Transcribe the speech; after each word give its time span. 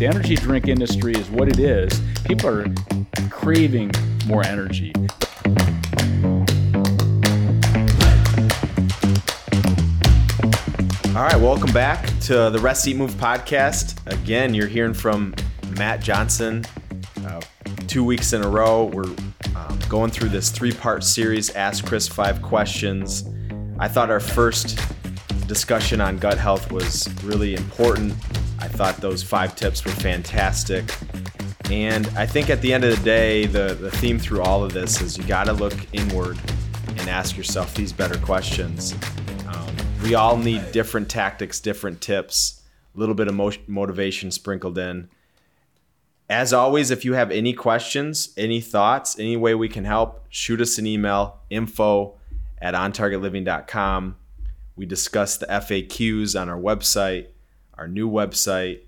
the 0.00 0.06
energy 0.06 0.34
drink 0.34 0.66
industry 0.66 1.12
is 1.12 1.28
what 1.28 1.46
it 1.46 1.58
is. 1.58 2.00
People 2.24 2.48
are 2.48 2.64
craving 3.28 3.92
more 4.26 4.42
energy. 4.42 4.94
All 11.08 11.26
right, 11.26 11.36
welcome 11.36 11.70
back 11.74 12.06
to 12.20 12.48
the 12.48 12.58
Rest 12.62 12.88
Eat 12.88 12.96
Move 12.96 13.10
podcast. 13.16 13.98
Again, 14.06 14.54
you're 14.54 14.68
hearing 14.68 14.94
from 14.94 15.34
Matt 15.76 16.00
Johnson. 16.00 16.64
Uh, 17.22 17.42
two 17.86 18.02
weeks 18.02 18.32
in 18.32 18.42
a 18.42 18.48
row, 18.48 18.84
we're 18.84 19.04
um, 19.54 19.78
going 19.90 20.10
through 20.10 20.30
this 20.30 20.50
three 20.50 20.72
part 20.72 21.04
series 21.04 21.50
Ask 21.50 21.84
Chris 21.84 22.08
Five 22.08 22.40
Questions. 22.40 23.28
I 23.78 23.86
thought 23.86 24.10
our 24.10 24.18
first 24.20 24.80
discussion 25.46 26.00
on 26.00 26.16
gut 26.16 26.38
health 26.38 26.72
was 26.72 27.06
really 27.22 27.54
important. 27.54 28.14
Thought 28.80 28.96
those 28.96 29.22
five 29.22 29.56
tips 29.56 29.84
were 29.84 29.90
fantastic. 29.90 30.90
And 31.70 32.06
I 32.16 32.24
think 32.24 32.48
at 32.48 32.62
the 32.62 32.72
end 32.72 32.82
of 32.82 32.96
the 32.96 33.04
day, 33.04 33.44
the, 33.44 33.74
the 33.74 33.90
theme 33.90 34.18
through 34.18 34.40
all 34.40 34.64
of 34.64 34.72
this 34.72 35.02
is 35.02 35.18
you 35.18 35.24
got 35.24 35.44
to 35.48 35.52
look 35.52 35.74
inward 35.92 36.38
and 36.96 37.00
ask 37.00 37.36
yourself 37.36 37.74
these 37.74 37.92
better 37.92 38.16
questions. 38.20 38.94
Um, 39.46 39.76
we 40.02 40.14
all 40.14 40.38
need 40.38 40.72
different 40.72 41.10
tactics, 41.10 41.60
different 41.60 42.00
tips, 42.00 42.62
a 42.96 42.98
little 42.98 43.14
bit 43.14 43.28
of 43.28 43.34
mo- 43.34 43.52
motivation 43.66 44.30
sprinkled 44.30 44.78
in. 44.78 45.10
As 46.30 46.54
always, 46.54 46.90
if 46.90 47.04
you 47.04 47.12
have 47.12 47.30
any 47.30 47.52
questions, 47.52 48.32
any 48.38 48.62
thoughts, 48.62 49.18
any 49.18 49.36
way 49.36 49.54
we 49.54 49.68
can 49.68 49.84
help, 49.84 50.24
shoot 50.30 50.58
us 50.58 50.78
an 50.78 50.86
email 50.86 51.40
info 51.50 52.14
at 52.62 52.72
ontargetliving.com. 52.72 54.16
We 54.74 54.86
discuss 54.86 55.36
the 55.36 55.44
FAQs 55.44 56.40
on 56.40 56.48
our 56.48 56.58
website, 56.58 57.26
our 57.80 57.88
new 57.88 58.08
website. 58.08 58.82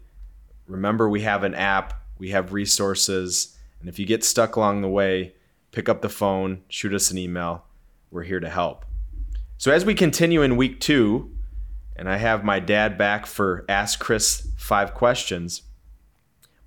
Remember, 0.69 1.09
we 1.09 1.23
have 1.23 1.42
an 1.42 1.55
app, 1.55 2.05
we 2.19 2.30
have 2.30 2.52
resources, 2.52 3.56
and 3.80 3.88
if 3.88 3.98
you 3.98 4.06
get 4.06 4.23
stuck 4.23 4.55
along 4.55 4.83
the 4.83 4.88
way, 4.88 5.34
pick 5.72 5.89
up 5.89 6.03
the 6.03 6.08
phone, 6.08 6.62
shoot 6.69 6.94
us 6.94 7.11
an 7.11 7.19
email. 7.19 7.64
We're 8.11 8.22
here 8.22 8.39
to 8.39 8.50
help. 8.50 8.84
So, 9.56 9.72
as 9.72 9.84
we 9.84 9.94
continue 9.94 10.42
in 10.42 10.56
week 10.56 10.78
two, 10.78 11.34
and 11.97 12.08
I 12.08 12.19
have 12.19 12.44
my 12.44 12.61
dad 12.61 12.98
back 12.98 13.27
for 13.27 13.64
Ask 13.69 13.98
Chris 13.98 14.48
Five 14.56 14.95
Questions 14.95 15.62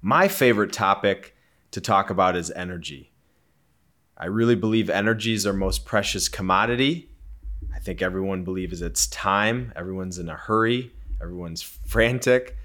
my 0.02 0.28
favorite 0.28 0.72
topic 0.72 1.36
to 1.72 1.82
talk 1.82 2.12
about 2.12 2.36
is 2.36 2.52
energy. 2.52 3.12
I 4.16 4.28
really 4.28 4.54
believe 4.54 4.88
energy 4.88 5.34
is 5.34 5.48
our 5.48 5.54
most 5.54 5.84
precious 5.84 6.30
commodity. 6.30 7.10
I 7.74 7.80
think 7.80 8.04
everyone 8.04 8.44
believes 8.44 8.84
it's 8.84 9.08
time. 9.08 9.74
Everyone's 9.76 10.20
in 10.20 10.30
a 10.30 10.36
hurry. 10.36 10.92
Everyone's 11.22 11.62
frantic. 11.62 12.58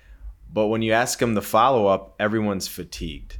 But 0.53 0.67
when 0.67 0.83
you 0.83 0.93
ask 0.93 1.19
them 1.19 1.35
the 1.35 1.43
follow 1.43 1.87
up, 1.87 2.15
everyone's 2.19 2.69
fatigued. 2.69 3.39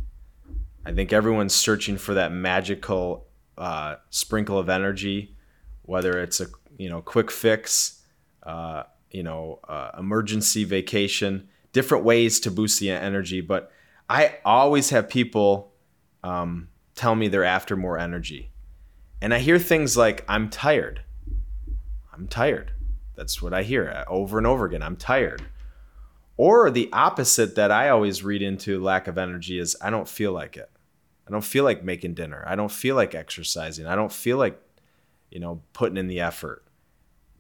I 0.85 0.93
think 0.93 1.13
everyone's 1.13 1.55
searching 1.55 1.99
for 1.99 2.15
that 2.15 2.33
magical 2.33 3.27
uh, 3.59 3.97
sprinkle 4.11 4.59
of 4.59 4.69
energy, 4.69 5.37
whether 5.83 6.19
it's 6.21 6.41
a 6.41 6.47
you 6.79 6.89
know 6.89 7.03
quick 7.03 7.31
fix, 7.31 8.03
uh, 8.45 8.85
you 9.11 9.23
know 9.23 9.61
uh, 9.69 9.91
emergency 9.99 10.65
vacation, 10.65 11.49
different 11.73 12.05
ways 12.05 12.41
to 12.41 12.51
boost 12.51 12.81
the 12.81 12.91
energy. 12.91 13.41
But 13.41 13.73
I 14.09 14.39
always 14.45 14.91
have 14.91 15.09
people 15.09 15.73
um, 16.23 16.69
tell 16.95 17.15
me 17.15 17.29
they're 17.29 17.45
after 17.45 17.77
more 17.77 17.99
energy. 17.99 18.51
And 19.23 19.35
I 19.35 19.39
hear 19.39 19.59
things 19.59 19.97
like, 19.97 20.25
I'm 20.29 20.49
tired. 20.49 21.03
I'm 22.13 22.27
tired. 22.27 22.73
That's 23.17 23.43
what 23.43 23.53
I 23.53 23.63
hear 23.63 23.89
uh, 23.89 24.11
over 24.11 24.39
and 24.39 24.47
over 24.47 24.65
again. 24.65 24.83
I'm 24.83 24.97
tired. 24.97 25.43
Or 26.37 26.71
the 26.71 26.89
opposite 26.93 27.55
that 27.57 27.71
I 27.71 27.91
always 27.91 28.25
read 28.25 28.41
into 28.41 28.81
lack 28.81 29.09
of 29.09 29.19
energy 29.19 29.59
is, 29.59 29.77
I 29.83 29.91
don't 29.91 30.09
feel 30.09 30.33
like 30.33 30.57
it. 30.57 30.71
I 31.29 31.31
don't 31.31 31.45
feel 31.45 31.65
like 31.65 31.85
making 31.85 32.15
dinner. 32.15 32.43
I 32.47 32.57
don't 32.57 32.73
feel 32.73 32.97
like 32.97 33.15
exercising. 33.15 33.87
I 33.87 33.95
don't 33.95 34.13
feel 34.13 34.39
like, 34.39 34.61
you 35.31 35.39
know, 35.39 35.61
putting 35.75 35.97
in 35.97 36.09
the 36.09 36.21
effort. 36.21 36.65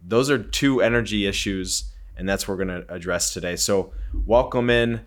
Those 0.07 0.31
are 0.31 0.39
two 0.39 0.81
energy 0.81 1.27
issues, 1.27 1.93
and 2.17 2.29
that's 2.29 2.47
what 2.47 2.57
we're 2.57 2.65
going 2.65 2.83
to 2.83 2.93
address 2.93 3.33
today. 3.33 3.57
So, 3.57 3.93
welcome 4.27 4.71
in 4.71 5.01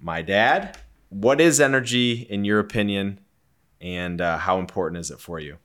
my 0.00 0.20
dad. 0.20 0.76
What 1.08 1.40
is 1.40 1.60
energy 1.60 2.26
in 2.28 2.44
your 2.44 2.58
opinion, 2.58 3.20
and 3.80 4.20
uh, 4.20 4.38
how 4.38 4.58
important 4.58 5.00
is 5.00 5.10
it 5.10 5.20
for 5.20 5.38
you? 5.38 5.56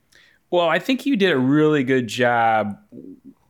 Well, 0.51 0.69
I 0.69 0.79
think 0.79 1.05
you 1.05 1.15
did 1.15 1.31
a 1.31 1.37
really 1.37 1.83
good 1.83 2.07
job 2.07 2.77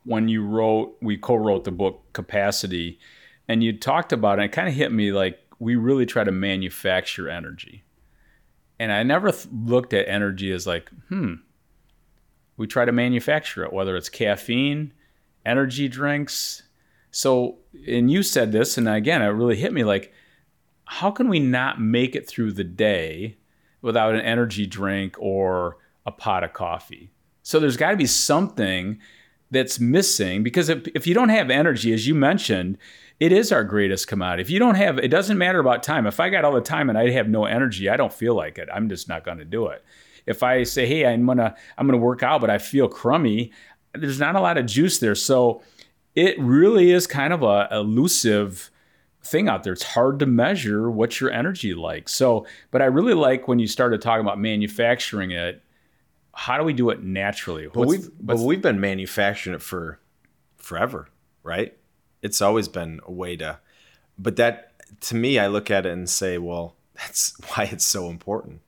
when 0.10 0.28
you 0.28 0.44
wrote, 0.44 0.98
we 1.04 1.16
co 1.16 1.36
wrote 1.36 1.66
the 1.66 1.72
book 1.72 2.02
Capacity, 2.14 2.98
and 3.48 3.64
you 3.64 3.78
talked 3.78 4.12
about 4.12 4.40
it. 4.40 4.46
It 4.46 4.52
kind 4.52 4.68
of 4.68 4.74
hit 4.74 4.92
me 4.92 5.12
like 5.12 5.40
we 5.60 5.76
really 5.76 6.08
try 6.08 6.24
to 6.24 6.32
manufacture 6.32 7.30
energy. 7.30 7.84
And 8.80 8.92
I 8.92 9.04
never 9.04 9.32
th- 9.32 9.46
looked 9.54 9.94
at 9.94 10.08
energy 10.08 10.52
as 10.52 10.66
like, 10.66 10.90
hmm, 11.10 11.36
we 12.58 12.66
try 12.66 12.86
to 12.86 12.92
manufacture 12.92 13.64
it, 13.64 13.72
whether 13.72 13.96
it's 13.96 14.10
caffeine, 14.10 14.94
energy 15.46 15.88
drinks. 15.88 16.64
So, 17.12 17.60
and 17.88 18.10
you 18.10 18.24
said 18.24 18.52
this, 18.52 18.80
and 18.80 18.90
again, 18.90 19.22
it 19.22 19.28
really 19.28 19.58
hit 19.58 19.74
me 19.74 19.84
like, 19.84 20.12
how 20.86 21.12
can 21.12 21.30
we 21.30 21.40
not 21.40 21.80
make 21.80 22.16
it 22.16 22.28
through 22.28 22.54
the 22.54 22.64
day 22.64 23.38
without 23.84 24.16
an 24.16 24.22
energy 24.22 24.66
drink 24.66 25.18
or 25.20 25.78
a 26.08 26.12
pot 26.12 26.44
of 26.44 26.54
coffee? 26.54 27.12
So 27.44 27.60
there's 27.60 27.78
got 27.78 27.92
to 27.92 27.98
be 27.98 28.08
something 28.08 29.00
that's 29.52 29.80
missing 29.80 30.44
because 30.44 30.70
if, 30.70 30.88
if 30.90 31.08
you 31.08 31.14
don't 31.14 31.30
have 31.30 31.50
energy, 31.50 31.94
as 31.94 32.08
you 32.08 32.16
mentioned, 32.16 32.78
it 33.20 33.32
is 33.32 33.52
our 33.52 33.64
greatest 33.64 34.08
commodity. 34.08 34.42
If 34.42 34.50
you 34.50 34.60
don't 34.60 34.76
have, 34.76 34.98
it 35.00 35.10
doesn't 35.10 35.38
matter 35.38 35.60
about 35.60 35.84
time. 35.84 36.08
If 36.08 36.20
I 36.20 36.30
got 36.30 36.46
all 36.46 36.54
the 36.54 36.62
time 36.62 36.90
and 36.90 36.98
I 36.98 37.10
have 37.12 37.28
no 37.28 37.46
energy, 37.46 37.90
I 37.90 37.98
don't 37.98 38.14
feel 38.14 38.36
like 38.36 38.58
it. 38.58 38.70
I'm 38.74 38.88
just 38.90 39.10
not 39.10 39.26
going 39.26 39.40
to 39.40 39.46
do 39.46 39.68
it. 39.68 39.84
If 40.26 40.44
I 40.44 40.64
say, 40.64 40.86
hey, 40.86 41.06
I'm 41.06 41.26
gonna 41.26 41.56
I'm 41.78 41.88
gonna 41.88 41.98
work 41.98 42.22
out, 42.22 42.40
but 42.42 42.52
I 42.52 42.60
feel 42.60 42.88
crummy, 42.88 43.52
there's 43.94 44.20
not 44.20 44.36
a 44.36 44.42
lot 44.42 44.58
of 44.58 44.68
juice 44.68 45.00
there. 45.00 45.16
So 45.16 45.64
it 46.16 46.40
really 46.40 46.92
is 46.92 47.08
kind 47.08 47.34
of 47.34 47.42
a 47.42 47.68
elusive 47.72 48.70
thing 49.24 49.50
out 49.50 49.64
there. 49.64 49.74
It's 49.74 49.84
hard 49.84 50.20
to 50.20 50.26
measure 50.26 50.90
what's 50.90 51.20
your 51.20 51.32
energy 51.32 51.74
like. 51.74 52.10
So, 52.10 52.46
but 52.72 52.82
I 52.82 52.86
really 52.86 53.14
like 53.14 53.48
when 53.48 53.60
you 53.60 53.68
started 53.68 54.02
talking 54.02 54.26
about 54.26 54.40
manufacturing 54.40 55.32
it. 55.32 55.64
How 56.34 56.58
do 56.58 56.64
we 56.64 56.74
do 56.74 56.90
it 56.90 57.04
naturally? 57.04 57.68
But 57.68 57.88
we've 57.88 58.10
but 58.20 58.40
we've 58.40 58.62
been 58.62 58.80
manufacturing 58.80 59.56
it 59.56 59.62
for 59.62 60.00
forever, 60.58 61.08
right? 61.44 61.78
It's 62.22 62.42
always 62.42 62.68
been 62.68 63.00
a 63.06 63.12
way 63.12 63.36
to. 63.38 63.60
But 64.18 64.36
that 64.38 64.74
to 65.02 65.16
me, 65.16 65.40
I 65.40 65.48
look 65.48 65.72
at 65.72 65.86
it 65.86 65.92
and 65.92 66.10
say, 66.10 66.38
well, 66.38 66.76
that's 66.94 67.34
why 67.50 67.70
it's 67.72 67.86
so 67.86 68.10
important. 68.10 68.62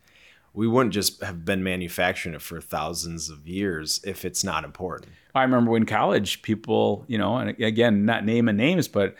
We 0.54 0.68
wouldn't 0.68 0.94
just 0.94 1.24
have 1.24 1.46
been 1.46 1.64
manufacturing 1.64 2.36
it 2.36 2.42
for 2.42 2.60
thousands 2.60 3.30
of 3.30 3.48
years 3.48 4.02
if 4.04 4.26
it's 4.26 4.44
not 4.44 4.66
important. 4.66 5.12
I 5.34 5.44
remember 5.44 5.72
when 5.72 5.86
college, 5.86 6.42
people, 6.42 7.06
you 7.08 7.18
know, 7.18 7.38
and 7.38 7.58
again, 7.62 8.04
not 8.04 8.26
naming 8.26 8.58
names, 8.58 8.90
but 8.90 9.16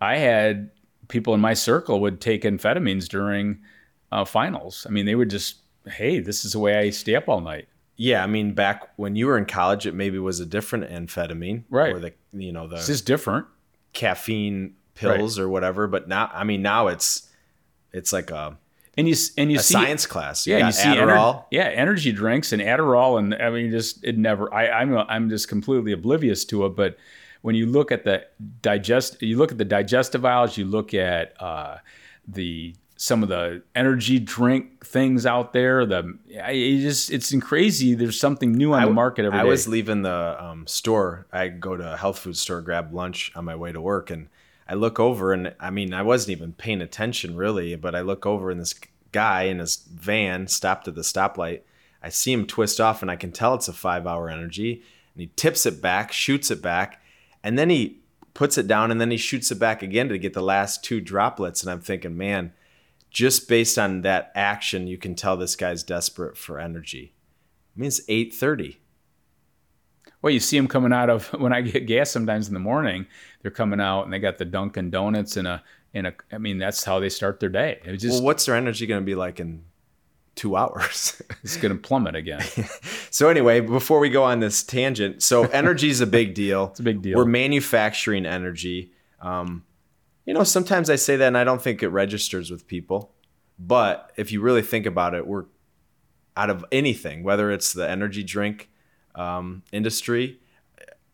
I 0.00 0.18
had 0.18 0.70
people 1.08 1.34
in 1.34 1.40
my 1.40 1.54
circle 1.54 2.00
would 2.00 2.20
take 2.20 2.42
amphetamines 2.42 3.08
during 3.08 3.62
uh, 4.12 4.24
finals. 4.24 4.86
I 4.88 4.92
mean, 4.92 5.06
they 5.06 5.16
would 5.16 5.30
just, 5.30 5.56
hey, 5.86 6.20
this 6.20 6.44
is 6.44 6.52
the 6.52 6.60
way 6.60 6.76
I 6.76 6.90
stay 6.90 7.16
up 7.16 7.28
all 7.28 7.40
night. 7.40 7.68
Yeah, 7.96 8.22
I 8.22 8.26
mean, 8.26 8.52
back 8.52 8.90
when 8.96 9.16
you 9.16 9.26
were 9.26 9.38
in 9.38 9.46
college, 9.46 9.86
it 9.86 9.94
maybe 9.94 10.18
was 10.18 10.40
a 10.40 10.46
different 10.46 10.90
amphetamine, 10.90 11.64
right? 11.70 11.94
Or 11.94 11.98
the 11.98 12.12
you 12.32 12.52
know 12.52 12.66
the 12.66 12.76
this 12.76 12.88
is 12.88 13.02
different 13.02 13.46
caffeine 13.92 14.74
pills 14.94 15.38
right. 15.38 15.44
or 15.44 15.48
whatever. 15.48 15.86
But 15.86 16.08
now, 16.08 16.30
I 16.32 16.44
mean, 16.44 16.62
now 16.62 16.88
it's 16.88 17.28
it's 17.92 18.12
like 18.12 18.30
a 18.30 18.58
and 18.96 19.08
you 19.08 19.14
and 19.36 19.50
you 19.50 19.58
a 19.58 19.62
see 19.62 19.74
science 19.74 20.06
class. 20.06 20.46
You 20.46 20.56
yeah, 20.56 20.66
you 20.66 20.72
see 20.72 20.88
Adderall. 20.88 21.36
Ener- 21.36 21.44
yeah, 21.50 21.64
energy 21.64 22.12
drinks 22.12 22.52
and 22.52 22.62
Adderall, 22.62 23.18
and 23.18 23.34
I 23.34 23.50
mean, 23.50 23.70
just 23.70 24.04
it 24.04 24.16
never. 24.16 24.52
I, 24.52 24.68
I'm 24.68 24.96
I'm 24.96 25.28
just 25.30 25.48
completely 25.48 25.92
oblivious 25.92 26.44
to 26.46 26.66
it, 26.66 26.76
but 26.76 26.96
when 27.42 27.54
you 27.54 27.66
look 27.66 27.92
at 27.92 28.04
the 28.04 28.26
digest, 28.62 29.22
you 29.22 29.36
look 29.38 29.52
at 29.52 29.58
the 29.58 29.64
digestive 29.64 30.24
aisles, 30.24 30.56
you 30.56 30.64
look 30.64 30.94
at 30.94 31.40
uh, 31.40 31.78
the 32.26 32.74
some 32.96 33.22
of 33.22 33.28
the 33.28 33.62
energy 33.74 34.18
drink 34.18 34.84
things 34.84 35.26
out 35.26 35.52
there. 35.52 35.84
The 35.84 36.18
it 36.28 36.80
just 36.80 37.10
it's 37.10 37.34
crazy. 37.40 37.94
There's 37.94 38.18
something 38.18 38.52
new 38.52 38.72
on 38.72 38.82
I, 38.82 38.84
the 38.86 38.92
market 38.92 39.24
every 39.24 39.38
I 39.38 39.42
day. 39.42 39.48
was 39.48 39.68
leaving 39.68 40.02
the 40.02 40.36
um, 40.42 40.66
store. 40.66 41.26
I 41.32 41.48
go 41.48 41.76
to 41.76 41.92
a 41.92 41.96
health 41.96 42.18
food 42.18 42.36
store, 42.36 42.60
grab 42.60 42.92
lunch 42.92 43.32
on 43.36 43.44
my 43.44 43.54
way 43.54 43.72
to 43.72 43.80
work, 43.80 44.10
and 44.10 44.28
I 44.68 44.74
look 44.74 44.98
over, 44.98 45.32
and 45.32 45.54
I 45.60 45.70
mean, 45.70 45.94
I 45.94 46.02
wasn't 46.02 46.36
even 46.36 46.52
paying 46.52 46.80
attention 46.80 47.36
really, 47.36 47.76
but 47.76 47.94
I 47.94 48.00
look 48.00 48.26
over, 48.26 48.50
and 48.50 48.60
this 48.60 48.74
guy 49.12 49.42
in 49.42 49.58
his 49.58 49.76
van 49.76 50.48
stopped 50.48 50.88
at 50.88 50.94
the 50.94 51.02
stoplight. 51.02 51.60
I 52.02 52.08
see 52.08 52.32
him 52.32 52.46
twist 52.46 52.80
off, 52.80 53.02
and 53.02 53.10
I 53.10 53.16
can 53.16 53.32
tell 53.32 53.54
it's 53.54 53.68
a 53.68 53.72
five 53.72 54.06
hour 54.06 54.28
energy. 54.28 54.82
And 55.14 55.20
he 55.20 55.30
tips 55.36 55.64
it 55.64 55.80
back, 55.80 56.12
shoots 56.12 56.50
it 56.50 56.60
back, 56.60 57.00
and 57.42 57.58
then 57.58 57.70
he 57.70 58.00
puts 58.36 58.58
it 58.58 58.66
down 58.66 58.90
and 58.90 59.00
then 59.00 59.10
he 59.10 59.16
shoots 59.16 59.50
it 59.50 59.58
back 59.58 59.82
again 59.82 60.10
to 60.10 60.18
get 60.18 60.34
the 60.34 60.42
last 60.42 60.84
two 60.84 61.00
droplets. 61.00 61.62
And 61.62 61.72
I'm 61.72 61.80
thinking, 61.80 62.18
man, 62.18 62.52
just 63.16 63.48
based 63.48 63.78
on 63.78 64.02
that 64.02 64.30
action, 64.34 64.86
you 64.86 64.98
can 64.98 65.14
tell 65.14 65.38
this 65.38 65.56
guy's 65.56 65.82
desperate 65.82 66.36
for 66.36 66.60
energy. 66.60 67.14
I 67.74 67.80
mean, 67.80 67.88
it's 67.88 68.02
8:30. 68.10 68.76
Well, 70.20 70.34
you 70.34 70.38
see 70.38 70.58
them 70.58 70.68
coming 70.68 70.92
out 70.92 71.08
of 71.08 71.28
when 71.40 71.50
I 71.50 71.62
get 71.62 71.86
gas 71.86 72.10
sometimes 72.10 72.46
in 72.46 72.52
the 72.52 72.60
morning. 72.60 73.06
They're 73.40 73.50
coming 73.50 73.80
out 73.80 74.02
and 74.02 74.12
they 74.12 74.18
got 74.18 74.36
the 74.36 74.44
Dunkin' 74.44 74.90
Donuts 74.90 75.38
and 75.38 75.48
a 75.48 75.62
in 75.94 76.04
a 76.04 76.12
I 76.30 76.36
mean 76.36 76.58
that's 76.58 76.84
how 76.84 77.00
they 77.00 77.08
start 77.08 77.40
their 77.40 77.48
day. 77.48 77.80
It 77.86 77.96
just 77.96 78.16
well, 78.16 78.24
what's 78.24 78.44
their 78.44 78.54
energy 78.54 78.86
going 78.86 79.00
to 79.00 79.06
be 79.06 79.14
like 79.14 79.40
in 79.40 79.64
two 80.34 80.54
hours? 80.54 81.22
it's 81.42 81.56
going 81.56 81.72
to 81.74 81.80
plummet 81.80 82.16
again. 82.16 82.44
so 83.10 83.30
anyway, 83.30 83.60
before 83.60 83.98
we 83.98 84.10
go 84.10 84.24
on 84.24 84.40
this 84.40 84.62
tangent, 84.62 85.22
so 85.22 85.44
energy 85.44 85.88
is 85.88 86.02
a 86.02 86.06
big 86.06 86.34
deal. 86.34 86.66
It's 86.66 86.80
a 86.80 86.82
big 86.82 87.00
deal. 87.00 87.16
We're 87.16 87.24
manufacturing 87.24 88.26
energy. 88.26 88.92
Um, 89.22 89.64
you 90.26 90.34
know, 90.34 90.42
sometimes 90.42 90.90
I 90.90 90.96
say 90.96 91.16
that 91.16 91.28
and 91.28 91.38
I 91.38 91.44
don't 91.44 91.62
think 91.62 91.82
it 91.82 91.88
registers 91.88 92.50
with 92.50 92.66
people. 92.66 93.12
But 93.58 94.12
if 94.16 94.32
you 94.32 94.40
really 94.42 94.62
think 94.62 94.84
about 94.84 95.14
it, 95.14 95.26
we're 95.26 95.46
out 96.36 96.50
of 96.50 96.64
anything, 96.70 97.22
whether 97.22 97.50
it's 97.50 97.72
the 97.72 97.88
energy 97.88 98.22
drink 98.22 98.68
um, 99.14 99.62
industry, 99.72 100.40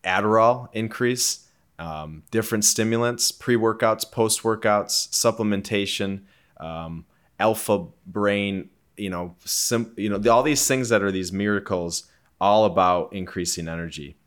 Adderall 0.03 0.67
increase, 0.73 1.47
um, 1.79 2.23
different 2.31 2.65
stimulants, 2.65 3.31
pre 3.31 3.55
workouts, 3.55 4.09
post 4.09 4.43
workouts, 4.43 5.09
supplementation, 5.09 6.23
um, 6.57 7.05
alpha 7.39 7.85
brain, 8.05 8.69
you 8.97 9.09
know, 9.09 9.35
sim- 9.45 9.93
you 9.95 10.09
know, 10.09 10.31
all 10.31 10.43
these 10.43 10.67
things 10.67 10.89
that 10.89 11.01
are 11.01 11.11
these 11.11 11.31
miracles, 11.31 12.11
all 12.41 12.65
about 12.65 13.13
increasing 13.13 13.67
energy. 13.67 14.17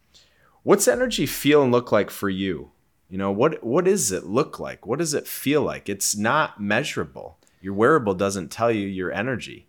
What's 0.63 0.89
energy 0.89 1.27
feel 1.27 1.63
and 1.63 1.71
look 1.71 1.93
like 1.93 2.11
for 2.11 2.31
you? 2.31 2.71
You 3.09 3.19
know, 3.19 3.31
what 3.31 3.63
what 3.63 3.85
does 3.85 4.11
it 4.11 4.25
look 4.25 4.59
like? 4.59 4.87
What 4.87 4.99
does 4.99 5.15
it 5.15 5.27
feel 5.29 5.63
like? 5.63 5.89
It's 5.89 6.17
not 6.17 6.61
measurable. 6.61 7.39
Your 7.61 7.75
wearable 7.75 8.15
doesn't 8.15 8.51
tell 8.51 8.71
you 8.71 8.87
your 8.87 9.13
energy. 9.13 9.69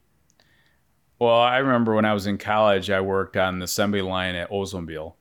Well, 1.19 1.39
I 1.39 1.57
remember 1.57 1.95
when 1.95 2.05
I 2.05 2.13
was 2.13 2.27
in 2.27 2.37
college, 2.37 2.89
I 2.89 3.01
worked 3.01 3.37
on 3.37 3.59
the 3.59 3.65
assembly 3.65 4.01
line 4.01 4.35
at 4.35 4.49
Oldsmobile, 4.51 5.13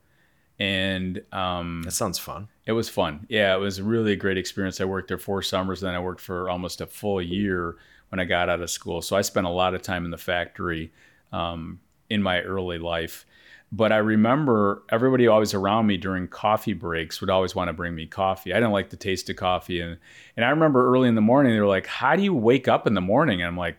and 0.59 1.23
um, 1.33 1.83
That 1.85 1.93
sounds 1.93 2.19
fun. 2.19 2.49
it 2.67 2.73
was 2.73 2.89
fun. 2.89 3.27
Yeah, 3.29 3.55
it 3.55 3.59
was 3.59 3.81
really 3.81 4.13
a 4.13 4.17
great 4.17 4.37
experience. 4.39 4.81
I 4.81 4.85
worked 4.85 5.09
there 5.09 5.19
four 5.19 5.43
summers, 5.43 5.81
then 5.81 5.95
I 5.95 6.01
worked 6.01 6.21
for 6.21 6.51
almost 6.51 6.81
a 6.81 6.87
full 6.87 7.21
year 7.23 7.77
when 8.11 8.21
I 8.21 8.25
got 8.25 8.49
out 8.49 8.61
of 8.61 8.71
school. 8.71 9.03
So 9.03 9.17
I 9.17 9.23
spent 9.23 9.47
a 9.47 9.51
lot 9.51 9.75
of 9.75 9.83
time 9.83 10.05
in 10.05 10.11
the 10.11 10.19
factory 10.19 10.93
um, 11.33 11.81
in 12.09 12.23
my 12.23 12.41
early 12.43 12.79
life. 12.79 13.26
But 13.73 13.91
I 13.93 13.97
remember 13.97 14.83
everybody 14.91 15.27
always 15.27 15.53
around 15.53 15.87
me 15.87 15.97
during 15.97 16.29
coffee 16.29 16.73
breaks 16.73 17.21
would 17.21 17.31
always 17.31 17.55
want 17.55 17.69
to 17.69 17.73
bring 17.73 17.95
me 17.95 18.07
coffee. 18.07 18.53
I 18.53 18.57
didn't 18.57 18.73
like 18.73 18.91
the 18.91 18.97
taste 18.97 19.29
of 19.29 19.37
coffee, 19.37 19.81
and 19.81 19.99
and 20.37 20.45
I 20.45 20.51
remember 20.51 20.93
early 20.93 21.09
in 21.09 21.15
the 21.17 21.21
morning 21.21 21.53
they 21.53 21.61
were 21.61 21.67
like, 21.67 21.87
"How 21.87 22.15
do 22.17 22.23
you 22.23 22.33
wake 22.33 22.69
up 22.69 22.87
in 22.87 22.95
the 22.95 23.01
morning?" 23.01 23.41
And 23.43 23.49
I'm 23.49 23.57
like, 23.57 23.79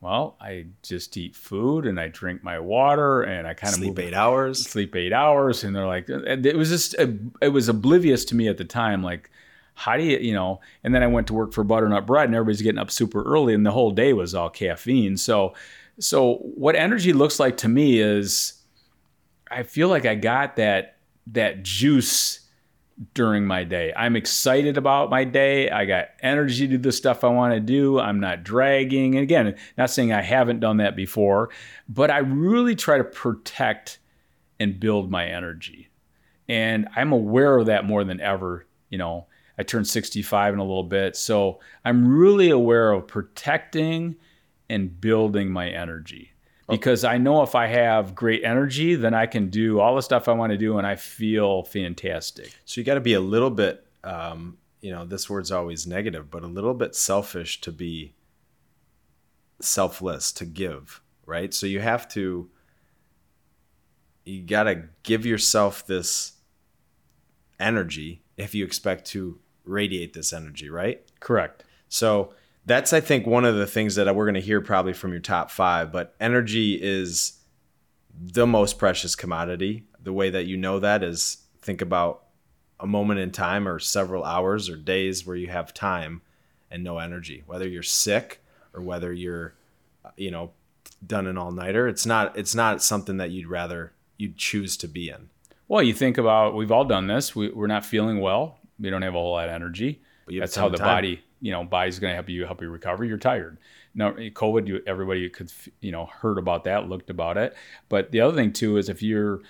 "Well, 0.00 0.36
I 0.40 0.66
just 0.82 1.16
eat 1.16 1.34
food 1.34 1.86
and 1.86 1.98
I 1.98 2.06
drink 2.08 2.44
my 2.44 2.60
water 2.60 3.22
and 3.22 3.48
I 3.48 3.54
kind 3.54 3.72
of 3.72 3.78
Sleep 3.80 3.88
move 3.88 3.98
eight 3.98 4.14
hours. 4.14 4.64
sleep 4.64 4.94
eight 4.94 5.12
hours 5.12 5.64
and 5.64 5.74
they're 5.74 5.86
like 5.88 6.08
uh, 6.08 6.20
it 6.24 6.56
was 6.56 6.68
just 6.70 6.94
uh, 6.98 7.08
it 7.42 7.48
was 7.48 7.68
oblivious 7.68 8.24
to 8.26 8.36
me 8.36 8.46
at 8.48 8.58
the 8.58 8.64
time 8.64 9.02
like 9.02 9.28
how 9.74 9.96
do 9.96 10.02
you 10.04 10.18
you 10.18 10.32
know 10.34 10.60
and 10.84 10.94
then 10.94 11.02
i 11.02 11.06
went 11.06 11.26
to 11.26 11.32
work 11.34 11.52
for 11.52 11.64
butternut 11.64 12.06
bread 12.06 12.26
and 12.26 12.34
everybody's 12.34 12.60
getting 12.62 12.78
up 12.78 12.90
super 12.90 13.22
early 13.22 13.54
and 13.54 13.64
the 13.64 13.70
whole 13.70 13.90
day 13.90 14.12
was 14.12 14.34
all 14.34 14.50
caffeine 14.50 15.16
so 15.16 15.54
so 15.98 16.34
what 16.54 16.74
energy 16.76 17.12
looks 17.12 17.38
like 17.40 17.56
to 17.56 17.68
me 17.68 17.98
is 18.00 18.59
i 19.50 19.62
feel 19.62 19.88
like 19.88 20.06
i 20.06 20.14
got 20.14 20.56
that 20.56 20.96
that 21.26 21.62
juice 21.62 22.40
during 23.14 23.46
my 23.46 23.64
day 23.64 23.92
i'm 23.96 24.14
excited 24.14 24.76
about 24.76 25.08
my 25.08 25.24
day 25.24 25.70
i 25.70 25.86
got 25.86 26.08
energy 26.20 26.66
to 26.66 26.76
do 26.76 26.78
the 26.78 26.92
stuff 26.92 27.24
i 27.24 27.28
want 27.28 27.54
to 27.54 27.60
do 27.60 27.98
i'm 27.98 28.20
not 28.20 28.44
dragging 28.44 29.14
and 29.14 29.22
again 29.22 29.56
not 29.78 29.88
saying 29.88 30.12
i 30.12 30.20
haven't 30.20 30.60
done 30.60 30.76
that 30.76 30.94
before 30.94 31.48
but 31.88 32.10
i 32.10 32.18
really 32.18 32.76
try 32.76 32.98
to 32.98 33.04
protect 33.04 34.00
and 34.60 34.78
build 34.78 35.10
my 35.10 35.26
energy. 35.26 35.88
And 36.48 36.86
I'm 36.94 37.12
aware 37.12 37.58
of 37.58 37.66
that 37.66 37.86
more 37.86 38.04
than 38.04 38.20
ever. 38.20 38.66
You 38.90 38.98
know, 38.98 39.26
I 39.58 39.62
turned 39.62 39.88
65 39.88 40.54
in 40.54 40.60
a 40.60 40.64
little 40.64 40.84
bit. 40.84 41.16
So 41.16 41.60
I'm 41.84 42.06
really 42.06 42.50
aware 42.50 42.92
of 42.92 43.08
protecting 43.08 44.16
and 44.68 45.00
building 45.00 45.50
my 45.50 45.68
energy. 45.70 46.29
Because 46.70 47.04
I 47.04 47.18
know 47.18 47.42
if 47.42 47.54
I 47.54 47.66
have 47.66 48.14
great 48.14 48.44
energy, 48.44 48.94
then 48.94 49.14
I 49.14 49.26
can 49.26 49.50
do 49.50 49.80
all 49.80 49.96
the 49.96 50.02
stuff 50.02 50.28
I 50.28 50.32
want 50.32 50.52
to 50.52 50.58
do 50.58 50.78
and 50.78 50.86
I 50.86 50.96
feel 50.96 51.64
fantastic. 51.64 52.54
So 52.64 52.80
you 52.80 52.84
got 52.84 52.94
to 52.94 53.00
be 53.00 53.14
a 53.14 53.20
little 53.20 53.50
bit, 53.50 53.86
um, 54.04 54.58
you 54.80 54.90
know, 54.92 55.04
this 55.04 55.28
word's 55.28 55.50
always 55.50 55.86
negative, 55.86 56.30
but 56.30 56.42
a 56.42 56.46
little 56.46 56.74
bit 56.74 56.94
selfish 56.94 57.60
to 57.62 57.72
be 57.72 58.14
selfless, 59.60 60.32
to 60.32 60.44
give, 60.44 61.02
right? 61.26 61.52
So 61.52 61.66
you 61.66 61.80
have 61.80 62.08
to, 62.10 62.48
you 64.24 64.42
got 64.42 64.64
to 64.64 64.84
give 65.02 65.26
yourself 65.26 65.86
this 65.86 66.32
energy 67.58 68.22
if 68.36 68.54
you 68.54 68.64
expect 68.64 69.04
to 69.06 69.38
radiate 69.64 70.14
this 70.14 70.32
energy, 70.32 70.70
right? 70.70 71.02
Correct. 71.20 71.64
So 71.88 72.32
that's, 72.70 72.92
I 72.92 73.00
think, 73.00 73.26
one 73.26 73.44
of 73.44 73.56
the 73.56 73.66
things 73.66 73.96
that 73.96 74.14
we're 74.14 74.24
going 74.24 74.34
to 74.34 74.40
hear 74.40 74.60
probably 74.60 74.92
from 74.92 75.10
your 75.10 75.20
top 75.20 75.50
five. 75.50 75.90
But 75.90 76.14
energy 76.20 76.78
is 76.80 77.38
the 78.18 78.46
most 78.46 78.78
precious 78.78 79.16
commodity. 79.16 79.84
The 80.02 80.12
way 80.12 80.30
that 80.30 80.46
you 80.46 80.56
know 80.56 80.78
that 80.78 81.02
is 81.02 81.38
think 81.60 81.82
about 81.82 82.24
a 82.78 82.86
moment 82.86 83.20
in 83.20 83.30
time 83.30 83.68
or 83.68 83.78
several 83.78 84.24
hours 84.24 84.70
or 84.70 84.76
days 84.76 85.26
where 85.26 85.36
you 85.36 85.48
have 85.48 85.74
time 85.74 86.22
and 86.70 86.82
no 86.82 86.98
energy, 86.98 87.42
whether 87.46 87.68
you're 87.68 87.82
sick 87.82 88.42
or 88.72 88.80
whether 88.80 89.12
you're, 89.12 89.54
you 90.16 90.30
know, 90.30 90.52
done 91.06 91.26
an 91.26 91.36
all 91.36 91.50
nighter. 91.50 91.88
It's 91.88 92.06
not, 92.06 92.38
it's 92.38 92.54
not 92.54 92.82
something 92.82 93.16
that 93.18 93.30
you'd 93.30 93.48
rather, 93.48 93.92
you'd 94.16 94.36
choose 94.36 94.76
to 94.78 94.88
be 94.88 95.10
in. 95.10 95.28
Well, 95.68 95.82
you 95.82 95.92
think 95.92 96.18
about 96.18 96.54
we've 96.54 96.72
all 96.72 96.84
done 96.84 97.06
this. 97.06 97.36
We, 97.36 97.50
we're 97.50 97.66
not 97.66 97.84
feeling 97.84 98.20
well. 98.20 98.58
We 98.78 98.90
don't 98.90 99.02
have 99.02 99.14
a 99.14 99.18
whole 99.18 99.32
lot 99.32 99.48
of 99.48 99.54
energy. 99.54 100.02
But 100.24 100.34
you 100.34 100.40
have 100.40 100.48
That's 100.48 100.56
how 100.56 100.68
the 100.68 100.78
time. 100.78 100.86
body, 100.86 101.22
you 101.40 101.50
know, 101.50 101.64
body's 101.64 101.98
going 101.98 102.10
to 102.10 102.14
help 102.14 102.28
you 102.28 102.44
help 102.44 102.60
you 102.60 102.68
recover. 102.68 103.04
You're 103.04 103.18
tired. 103.18 103.58
Now, 103.94 104.14
eh, 104.14 104.30
COVID, 104.30 104.68
you, 104.68 104.80
everybody 104.86 105.28
could, 105.28 105.52
you 105.80 105.92
know, 105.92 106.06
heard 106.06 106.38
about 106.38 106.64
that, 106.64 106.88
looked 106.88 107.10
about 107.10 107.36
it. 107.36 107.56
But 107.88 108.12
the 108.12 108.20
other 108.20 108.36
thing 108.36 108.52
too 108.52 108.76
is 108.76 108.88
if 108.88 109.02
you're, 109.02 109.40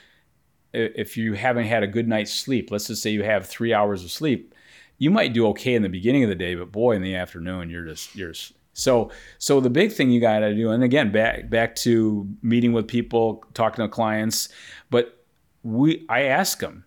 if 0.73 1.17
you 1.17 1.35
haven't 1.35 1.67
had 1.67 1.83
a 1.83 1.89
good 1.89 2.09
night's 2.09 2.33
sleep, 2.33 2.71
let's 2.71 2.87
just 2.87 3.03
say 3.03 3.11
you 3.11 3.25
have 3.25 3.47
three 3.47 3.75
hours 3.75 4.05
of 4.05 4.11
sleep, 4.11 4.55
you 5.01 5.11
might 5.11 5.33
do 5.33 5.47
okay 5.49 5.75
in 5.75 5.83
the 5.83 5.89
beginning 5.89 6.23
of 6.23 6.29
the 6.29 6.37
day, 6.37 6.55
but 6.55 6.71
boy, 6.71 6.93
in 6.95 7.03
the 7.03 7.17
afternoon, 7.17 7.71
you're 7.71 7.87
just 7.87 8.15
you're 8.15 8.35
so 8.75 9.11
so. 9.39 9.59
The 9.59 9.71
big 9.71 9.93
thing 9.93 10.11
you 10.11 10.21
got 10.21 10.41
to 10.41 10.55
do, 10.55 10.71
and 10.71 10.85
again, 10.85 11.11
back 11.11 11.49
back 11.49 11.75
to 11.77 12.29
meeting 12.43 12.73
with 12.73 12.87
people, 12.87 13.43
talking 13.55 13.83
to 13.83 13.89
clients, 13.89 14.51
but 14.91 15.25
we 15.63 16.05
I 16.11 16.25
ask 16.25 16.61
them 16.61 16.85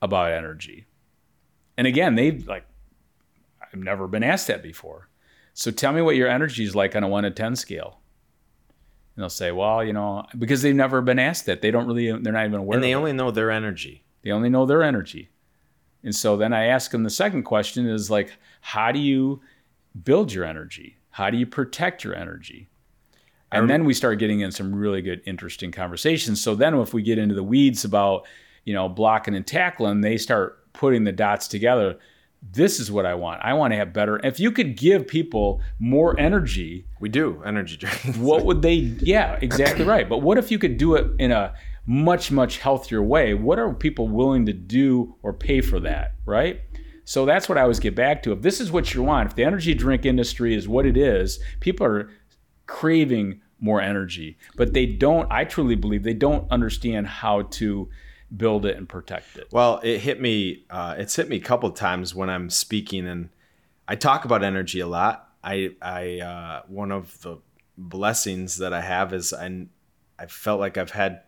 about 0.00 0.32
energy, 0.32 0.86
and 1.76 1.86
again, 1.86 2.14
they 2.14 2.32
like 2.32 2.64
I've 3.72 3.80
never 3.80 4.06
been 4.08 4.22
asked 4.22 4.48
that 4.48 4.62
before. 4.62 5.08
So 5.54 5.70
tell 5.70 5.92
me 5.92 6.02
what 6.02 6.16
your 6.16 6.28
energy 6.28 6.64
is 6.64 6.74
like 6.74 6.96
on 6.96 7.04
a 7.04 7.08
one 7.08 7.24
to 7.24 7.30
ten 7.30 7.56
scale. 7.56 8.00
And 9.16 9.22
they'll 9.22 9.28
say, 9.28 9.52
well, 9.52 9.84
you 9.84 9.92
know, 9.92 10.24
because 10.38 10.62
they've 10.62 10.74
never 10.74 11.02
been 11.02 11.18
asked 11.18 11.46
that. 11.46 11.60
They 11.60 11.70
don't 11.70 11.86
really, 11.86 12.06
they're 12.06 12.32
not 12.32 12.46
even 12.46 12.60
aware. 12.60 12.76
And 12.76 12.84
they 12.84 12.92
of 12.92 12.96
it. 12.96 13.00
only 13.00 13.12
know 13.12 13.30
their 13.30 13.50
energy. 13.50 14.04
They 14.22 14.30
only 14.30 14.48
know 14.48 14.64
their 14.64 14.82
energy. 14.82 15.30
And 16.02 16.14
so 16.14 16.36
then 16.36 16.52
I 16.52 16.66
ask 16.66 16.90
them 16.90 17.02
the 17.02 17.10
second 17.10 17.44
question 17.44 17.86
is 17.86 18.10
like, 18.10 18.32
how 18.60 18.90
do 18.90 18.98
you 18.98 19.40
build 20.02 20.32
your 20.32 20.44
energy? 20.44 20.96
How 21.10 21.30
do 21.30 21.36
you 21.36 21.46
protect 21.46 22.02
your 22.02 22.14
energy? 22.14 22.68
And 23.52 23.68
then 23.68 23.84
we 23.84 23.92
start 23.92 24.18
getting 24.18 24.40
in 24.40 24.50
some 24.50 24.74
really 24.74 25.02
good, 25.02 25.20
interesting 25.26 25.72
conversations. 25.72 26.40
So 26.40 26.54
then 26.54 26.74
if 26.76 26.94
we 26.94 27.02
get 27.02 27.18
into 27.18 27.34
the 27.34 27.42
weeds 27.42 27.84
about, 27.84 28.26
you 28.64 28.72
know, 28.72 28.88
blocking 28.88 29.34
and 29.34 29.46
tackling, 29.46 30.00
they 30.00 30.16
start 30.16 30.72
putting 30.72 31.04
the 31.04 31.12
dots 31.12 31.46
together. 31.48 31.98
This 32.42 32.80
is 32.80 32.90
what 32.90 33.06
I 33.06 33.14
want. 33.14 33.40
I 33.42 33.54
want 33.54 33.72
to 33.72 33.76
have 33.76 33.92
better. 33.92 34.20
If 34.24 34.40
you 34.40 34.50
could 34.50 34.76
give 34.76 35.06
people 35.06 35.60
more 35.78 36.18
energy, 36.18 36.86
We 37.00 37.08
do 37.08 37.40
energy 37.46 37.76
drinks. 37.76 38.04
what 38.18 38.44
would 38.44 38.62
they 38.62 38.74
yeah 38.74 39.38
exactly 39.40 39.84
right 39.84 40.08
but 40.08 40.18
what 40.18 40.38
if 40.38 40.50
you 40.50 40.58
could 40.58 40.76
do 40.76 40.94
it 40.94 41.06
in 41.18 41.32
a 41.32 41.54
much 41.86 42.30
much 42.30 42.58
healthier 42.58 43.02
way 43.02 43.34
what 43.34 43.58
are 43.58 43.72
people 43.74 44.08
willing 44.08 44.46
to 44.46 44.52
do 44.52 45.14
or 45.22 45.32
pay 45.32 45.60
for 45.60 45.80
that 45.80 46.14
right 46.26 46.60
so 47.04 47.24
that's 47.26 47.48
what 47.48 47.58
i 47.58 47.62
always 47.62 47.80
get 47.80 47.94
back 47.94 48.22
to 48.22 48.32
if 48.32 48.42
this 48.42 48.60
is 48.60 48.70
what 48.70 48.94
you 48.94 49.02
want 49.02 49.28
if 49.28 49.34
the 49.34 49.42
energy 49.42 49.74
drink 49.74 50.06
industry 50.06 50.54
is 50.54 50.68
what 50.68 50.86
it 50.86 50.96
is 50.96 51.40
people 51.58 51.84
are 51.84 52.08
craving 52.66 53.40
more 53.58 53.80
energy 53.80 54.38
but 54.56 54.72
they 54.74 54.86
don't 54.86 55.30
i 55.32 55.44
truly 55.44 55.74
believe 55.74 56.04
they 56.04 56.14
don't 56.14 56.48
understand 56.52 57.06
how 57.06 57.42
to 57.42 57.88
build 58.36 58.64
it 58.64 58.76
and 58.76 58.88
protect 58.88 59.36
it 59.36 59.48
Well, 59.50 59.80
it 59.82 59.98
hit 59.98 60.20
me. 60.20 60.64
Uh, 60.70 60.94
it's 60.98 61.16
hit 61.16 61.28
me 61.28 61.36
a 61.36 61.40
couple 61.40 61.70
times 61.70 62.14
when 62.14 62.30
I'm 62.30 62.50
speaking, 62.50 63.06
and 63.06 63.28
I 63.86 63.96
talk 63.96 64.24
about 64.24 64.42
energy 64.42 64.80
a 64.80 64.86
lot. 64.86 65.28
I, 65.44 65.72
I, 65.82 66.20
uh, 66.20 66.62
one 66.68 66.92
of 66.92 67.20
the 67.22 67.38
blessings 67.76 68.58
that 68.58 68.72
I 68.72 68.80
have 68.80 69.12
is 69.12 69.32
I, 69.32 69.66
I 70.18 70.26
felt 70.26 70.60
like 70.60 70.78
I've 70.78 70.92
had 70.92 71.22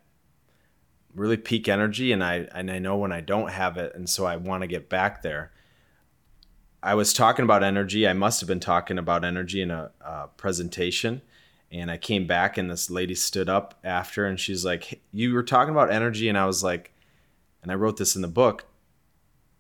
really 1.14 1.37
peak 1.37 1.68
energy, 1.68 2.12
and 2.12 2.23
I, 2.25 2.49
and 2.54 2.70
I 2.70 2.78
know 2.78 2.96
when 2.96 3.12
I 3.12 3.20
don't 3.20 3.50
have 3.50 3.76
it, 3.76 3.94
and 3.94 4.08
so 4.08 4.25
I 4.25 4.37
want 4.37 4.62
to 4.62 4.66
get 4.66 4.88
back 4.88 5.23
there. 5.23 5.52
I 6.82 6.94
was 6.94 7.12
talking 7.12 7.44
about 7.44 7.62
energy. 7.64 8.06
I 8.06 8.12
must 8.12 8.40
have 8.40 8.49
been 8.49 8.61
talking 8.61 8.99
about 8.99 9.25
energy 9.25 9.62
in 9.62 9.70
a, 9.70 9.90
uh 10.04 10.26
presentation. 10.37 11.23
And 11.73 11.90
I 11.90 11.96
came 11.96 12.26
back, 12.26 12.56
and 12.56 12.70
this 12.70 12.88
lady 12.88 13.16
stood 13.16 13.49
up 13.49 13.80
after, 13.82 14.26
and 14.26 14.38
she's 14.38 14.64
like, 14.64 14.84
"Hey, 14.84 15.00
"You 15.12 15.34
were 15.34 15.42
talking 15.42 15.73
about 15.73 15.90
energy," 15.90 16.28
and 16.28 16.38
I 16.38 16.44
was 16.44 16.62
like, 16.62 16.93
and 17.64 17.73
I 17.73 17.76
wrote 17.76 17.97
this 17.97 18.14
in 18.14 18.23
the 18.23 18.28
book. 18.28 18.66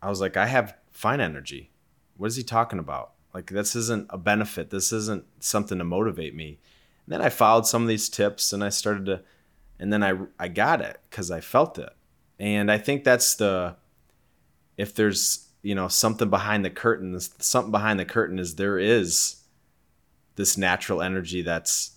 I 0.00 0.10
was 0.10 0.20
like, 0.20 0.36
I 0.36 0.46
have 0.46 0.76
fine 0.92 1.20
energy. 1.20 1.70
What 2.18 2.26
is 2.26 2.36
he 2.36 2.42
talking 2.42 2.78
about? 2.78 3.12
Like 3.32 3.50
this 3.50 3.74
isn't 3.74 4.06
a 4.10 4.18
benefit. 4.18 4.70
This 4.70 4.92
isn't 4.92 5.24
something 5.40 5.78
to 5.78 5.84
motivate 5.84 6.36
me. 6.36 6.60
And 7.06 7.14
then 7.14 7.22
I 7.22 7.30
followed 7.30 7.66
some 7.66 7.82
of 7.82 7.88
these 7.88 8.10
tips 8.10 8.52
and 8.52 8.62
I 8.62 8.68
started 8.68 9.06
to 9.06 9.22
and 9.80 9.92
then 9.92 10.04
I 10.04 10.12
I 10.38 10.48
got 10.48 10.80
it 10.80 11.00
cuz 11.10 11.30
I 11.30 11.40
felt 11.40 11.78
it. 11.78 11.90
And 12.38 12.70
I 12.70 12.78
think 12.78 13.02
that's 13.02 13.34
the 13.34 13.76
if 14.76 14.94
there's, 14.94 15.48
you 15.62 15.74
know, 15.74 15.88
something 15.88 16.28
behind 16.28 16.64
the 16.64 16.70
curtain, 16.70 17.18
something 17.20 17.72
behind 17.72 17.98
the 17.98 18.04
curtain 18.04 18.38
is 18.38 18.54
there 18.54 18.78
is 18.78 19.42
this 20.36 20.58
natural 20.58 21.00
energy 21.00 21.40
that's 21.40 21.92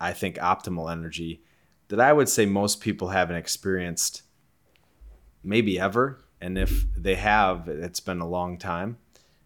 I 0.00 0.12
think 0.12 0.36
optimal 0.36 0.90
energy 0.90 1.44
that 1.88 2.00
I 2.00 2.12
would 2.12 2.28
say 2.28 2.44
most 2.44 2.80
people 2.80 3.08
haven't 3.08 3.36
experienced 3.36 4.22
maybe 5.44 5.78
ever 5.78 6.24
and 6.40 6.58
if 6.58 6.84
they 6.96 7.14
have 7.14 7.68
it's 7.68 8.00
been 8.00 8.20
a 8.20 8.28
long 8.28 8.58
time. 8.58 8.98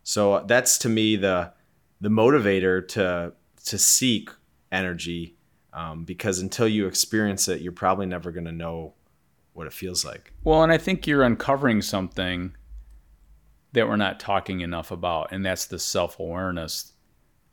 So 0.03 0.45
that's 0.47 0.79
to 0.79 0.89
me 0.89 1.17
the 1.17 1.53
the 2.01 2.09
motivator 2.09 2.87
to 2.89 3.33
to 3.67 3.79
seek 3.79 4.31
energy 4.73 5.37
um, 5.73 6.05
because 6.05 6.41
until 6.41 6.69
you 6.69 6.87
experience 6.87 7.49
it 7.49 7.61
you're 7.61 7.73
probably 7.73 8.07
never 8.07 8.31
going 8.31 8.47
to 8.47 8.53
know 8.53 8.95
what 9.53 9.67
it 9.67 9.73
feels 9.73 10.05
like. 10.05 10.33
Well 10.45 10.63
and 10.63 10.73
i 10.73 10.79
think 10.79 11.07
you're 11.07 11.23
uncovering 11.23 11.83
something 11.83 12.55
that 13.73 13.87
we're 13.87 13.97
not 13.97 14.19
talking 14.19 14.61
enough 14.61 14.91
about 14.91 15.31
and 15.31 15.45
that's 15.45 15.67
the 15.67 15.79
self-awareness 15.79 16.93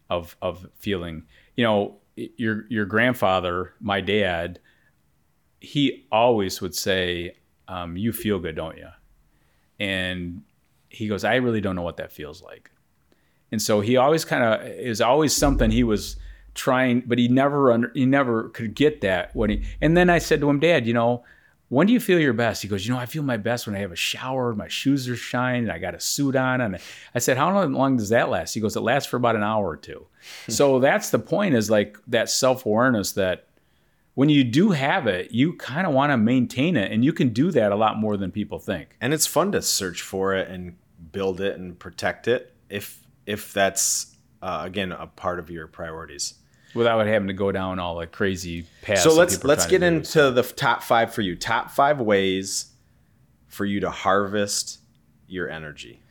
of 0.10 0.38
of 0.42 0.68
feeling. 0.76 1.24
You 1.56 1.66
know 1.66 1.98
your 2.16 2.66
your 2.70 2.86
grandfather 2.86 3.74
my 3.80 4.02
dad 4.02 4.60
he 5.60 6.06
always 6.12 6.62
would 6.62 6.76
say 6.76 7.36
um, 7.68 7.98
you 7.98 8.12
feel 8.12 8.40
good 8.40 8.56
don't 8.56 8.78
you 8.78 8.88
and 9.80 10.44
he 10.90 11.08
goes, 11.08 11.24
I 11.24 11.36
really 11.36 11.62
don't 11.62 11.76
know 11.76 11.82
what 11.82 11.98
that 11.98 12.12
feels 12.12 12.42
like. 12.42 12.72
And 13.52 13.62
so 13.62 13.82
he 13.82 13.98
always 13.98 14.26
kind 14.26 14.44
of 14.44 14.68
is 14.68 15.02
always 15.02 15.36
something 15.36 15.72
he 15.72 15.84
was 15.84 16.18
trying, 16.54 17.04
but 17.06 17.18
he 17.18 17.28
never 17.28 17.72
under, 17.72 17.92
he 17.94 18.06
never 18.06 18.50
could 18.50 18.76
get 18.76 19.02
that 19.02 19.36
when 19.36 19.50
he. 19.50 19.64
And 19.82 19.96
then 19.96 20.10
I 20.10 20.20
said 20.20 20.40
to 20.42 20.50
him, 20.50 20.60
Dad, 20.60 20.88
you 20.88 20.94
know, 20.94 21.24
when 21.70 21.88
do 21.88 21.94
you 21.94 22.00
feel 22.00 22.20
your 22.20 22.34
best? 22.34 22.62
He 22.62 22.68
goes, 22.68 22.86
you 22.86 22.94
know, 22.94 23.00
I 23.00 23.06
feel 23.06 23.24
my 23.24 23.38
best 23.38 23.66
when 23.66 23.76
I 23.76 23.80
have 23.80 23.92
a 23.92 23.98
shower, 23.98 24.54
my 24.54 24.68
shoes 24.68 25.10
are 25.10 25.16
shined, 25.16 25.72
I 25.72 25.80
got 25.80 25.96
a 25.96 26.00
suit 26.00 26.36
on. 26.36 26.62
And 26.62 26.78
I 27.14 27.20
said, 27.20 27.38
how 27.38 27.66
long 27.66 27.98
does 27.98 28.10
that 28.10 28.30
last? 28.30 28.54
He 28.54 28.62
goes, 28.62 28.76
it 28.76 28.82
lasts 28.82 29.10
for 29.10 29.18
about 29.18 29.36
an 29.36 29.44
hour 29.44 29.68
or 29.68 29.78
two. 29.78 30.06
so 30.48 30.80
that's 30.80 31.10
the 31.10 31.20
point 31.20 31.56
is 31.56 31.70
like 31.70 31.98
that 32.08 32.30
self 32.30 32.66
awareness 32.66 33.14
that 33.14 33.48
when 34.16 34.30
you 34.30 34.44
do 34.44 34.72
have 34.72 35.08
it, 35.08 35.32
you 35.32 35.54
kind 35.54 35.86
of 35.86 35.94
want 35.94 36.12
to 36.12 36.18
maintain 36.18 36.76
it, 36.78 36.92
and 36.92 37.06
you 37.06 37.14
can 37.14 37.30
do 37.30 37.52
that 37.52 37.72
a 37.72 37.76
lot 37.76 37.98
more 37.98 38.18
than 38.18 38.32
people 38.32 38.60
think. 38.60 38.96
And 39.00 39.14
it's 39.14 39.28
fun 39.28 39.52
to 39.52 39.62
search 39.62 40.02
for 40.02 40.34
it 40.34 40.50
and 40.50 40.78
build 41.12 41.42
it 41.42 41.58
and 41.58 41.78
protect 41.78 42.28
it 42.28 42.54
if 42.70 43.06
if 43.26 43.54
that's 43.54 44.16
uh, 44.42 44.62
again 44.64 44.92
a 44.92 45.08
part 45.08 45.40
of 45.40 45.50
your 45.50 45.68
priorities 45.68 46.36
without 46.74 47.06
having 47.08 47.28
to 47.28 47.34
go 47.34 47.52
down 47.52 47.80
all 47.80 47.98
the 47.98 48.08
crazy 48.08 48.66
paths. 48.82 49.04
So 49.04 49.14
let's 49.14 49.44
let's 49.44 49.66
get 49.66 49.84
into 49.84 50.32
the 50.32 50.44
top 50.44 50.82
five 50.82 51.14
for 51.14 51.22
you. 51.22 51.36
Top 51.36 51.72
five 51.72 52.00
ways 52.00 52.72
for 53.48 53.66
you 53.66 53.82
to 53.82 53.90
harvest 53.90 54.80
your 55.28 55.50
energy. 55.50 56.02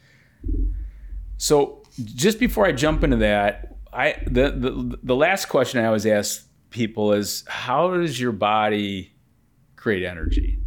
So 1.39 1.83
just 2.03 2.39
before 2.39 2.67
I 2.67 2.73
jump 2.73 3.03
into 3.03 3.17
that, 3.19 3.77
I 3.93 4.17
the 4.27 4.51
the, 4.51 4.99
the 5.03 5.17
last 5.17 5.47
question 5.47 5.81
I 5.81 5.87
always 5.87 6.07
ask 6.07 6.47
people 6.75 7.13
is 7.13 7.45
how 7.47 7.97
does 7.97 8.21
your 8.21 8.33
body 8.33 9.15
create 9.77 10.05
energy? 10.05 10.59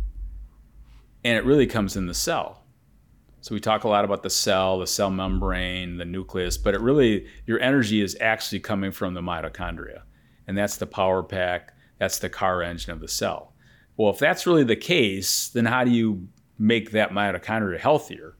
And 1.25 1.37
it 1.37 1.43
really 1.43 1.67
comes 1.67 1.97
in 1.97 2.07
the 2.07 2.13
cell. 2.13 2.63
So 3.41 3.53
we 3.53 3.59
talk 3.59 3.83
a 3.83 3.89
lot 3.89 4.05
about 4.05 4.23
the 4.23 4.29
cell, 4.29 4.79
the 4.79 4.87
cell 4.87 5.09
membrane, 5.09 5.97
the 5.97 6.05
nucleus, 6.05 6.57
but 6.57 6.73
it 6.73 6.79
really 6.79 7.27
your 7.45 7.59
energy 7.59 8.01
is 8.01 8.17
actually 8.21 8.61
coming 8.61 8.91
from 8.91 9.13
the 9.13 9.21
mitochondria. 9.21 10.03
And 10.47 10.57
that's 10.57 10.77
the 10.77 10.87
power 10.87 11.21
pack, 11.21 11.73
that's 11.99 12.19
the 12.19 12.29
car 12.29 12.63
engine 12.63 12.93
of 12.93 13.01
the 13.01 13.07
cell. 13.09 13.53
Well, 13.97 14.11
if 14.11 14.17
that's 14.17 14.47
really 14.47 14.63
the 14.63 14.77
case, 14.77 15.49
then 15.49 15.65
how 15.65 15.83
do 15.83 15.91
you 15.91 16.29
make 16.57 16.91
that 16.91 17.11
mitochondria 17.11 17.79
healthier? 17.79 18.37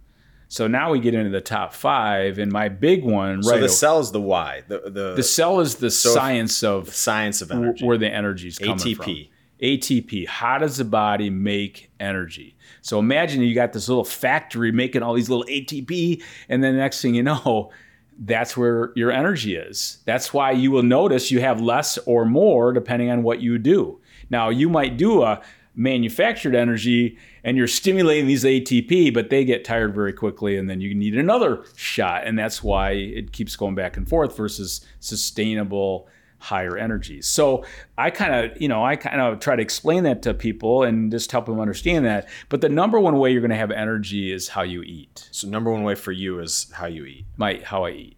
So 0.49 0.67
now 0.67 0.91
we 0.91 0.99
get 0.99 1.13
into 1.13 1.29
the 1.29 1.41
top 1.41 1.73
five, 1.73 2.39
and 2.39 2.51
my 2.51 2.69
big 2.69 3.03
one. 3.03 3.43
So 3.43 3.51
right, 3.51 3.59
the 3.59 3.69
cell 3.69 3.99
is 3.99 4.11
the 4.11 4.21
why. 4.21 4.63
The 4.67 4.81
the, 4.85 5.15
the 5.15 5.23
cell 5.23 5.59
is 5.59 5.75
the 5.75 5.91
so 5.91 6.13
science 6.13 6.63
of 6.63 6.93
science 6.93 7.41
of 7.41 7.51
energy, 7.51 7.85
where 7.85 7.97
the 7.97 8.09
energy 8.09 8.47
is 8.47 8.57
coming 8.57 8.77
ATP. 8.77 8.95
from. 8.95 9.05
ATP. 9.05 9.29
ATP. 9.61 10.27
How 10.27 10.57
does 10.57 10.77
the 10.77 10.85
body 10.85 11.29
make 11.29 11.89
energy? 11.99 12.55
So 12.81 12.99
imagine 12.99 13.41
you 13.41 13.55
got 13.55 13.73
this 13.73 13.89
little 13.89 14.05
factory 14.05 14.71
making 14.71 15.03
all 15.03 15.13
these 15.13 15.29
little 15.29 15.45
ATP, 15.45 16.23
and 16.47 16.63
then 16.63 16.73
the 16.73 16.79
next 16.79 17.01
thing 17.01 17.15
you 17.15 17.23
know, 17.23 17.71
that's 18.19 18.55
where 18.55 18.91
your 18.95 19.11
energy 19.11 19.55
is. 19.55 19.99
That's 20.05 20.33
why 20.33 20.51
you 20.51 20.71
will 20.71 20.83
notice 20.83 21.31
you 21.31 21.41
have 21.41 21.61
less 21.61 21.97
or 21.99 22.25
more 22.25 22.71
depending 22.71 23.09
on 23.09 23.23
what 23.23 23.41
you 23.41 23.57
do. 23.57 23.99
Now, 24.29 24.49
you 24.49 24.69
might 24.69 24.97
do 24.97 25.23
a 25.23 25.41
manufactured 25.77 26.55
energy 26.55 27.17
and 27.43 27.55
you're 27.55 27.67
stimulating 27.67 28.25
these 28.25 28.43
ATP, 28.43 29.13
but 29.13 29.29
they 29.29 29.45
get 29.45 29.63
tired 29.63 29.93
very 29.93 30.11
quickly 30.11 30.57
and 30.57 30.69
then 30.69 30.81
you 30.81 30.93
need 30.93 31.17
another 31.17 31.63
shot. 31.75 32.25
And 32.25 32.37
that's 32.37 32.63
why 32.63 32.91
it 32.91 33.31
keeps 33.31 33.55
going 33.55 33.75
back 33.75 33.95
and 33.95 34.09
forth 34.09 34.35
versus 34.35 34.81
sustainable 34.99 36.09
higher 36.39 36.77
energies. 36.77 37.27
So 37.27 37.63
I 37.97 38.09
kind 38.09 38.33
of, 38.33 38.61
you 38.61 38.67
know, 38.67 38.83
I 38.83 38.95
kind 38.95 39.21
of 39.21 39.39
try 39.39 39.55
to 39.55 39.61
explain 39.61 40.03
that 40.03 40.21
to 40.23 40.33
people 40.33 40.83
and 40.83 41.11
just 41.11 41.31
help 41.31 41.45
them 41.45 41.59
understand 41.59 42.05
that. 42.05 42.27
But 42.49 42.61
the 42.61 42.69
number 42.69 42.99
one 42.99 43.17
way 43.17 43.31
you're 43.31 43.41
going 43.41 43.49
to 43.51 43.57
have 43.57 43.71
energy 43.71 44.31
is 44.31 44.49
how 44.49 44.63
you 44.63 44.81
eat. 44.81 45.29
So 45.31 45.47
number 45.47 45.71
one 45.71 45.83
way 45.83 45.95
for 45.95 46.11
you 46.11 46.39
is 46.39 46.71
how 46.73 46.87
you 46.87 47.05
eat. 47.05 47.25
My 47.37 47.61
how 47.63 47.85
I 47.85 47.91
eat. 47.91 48.17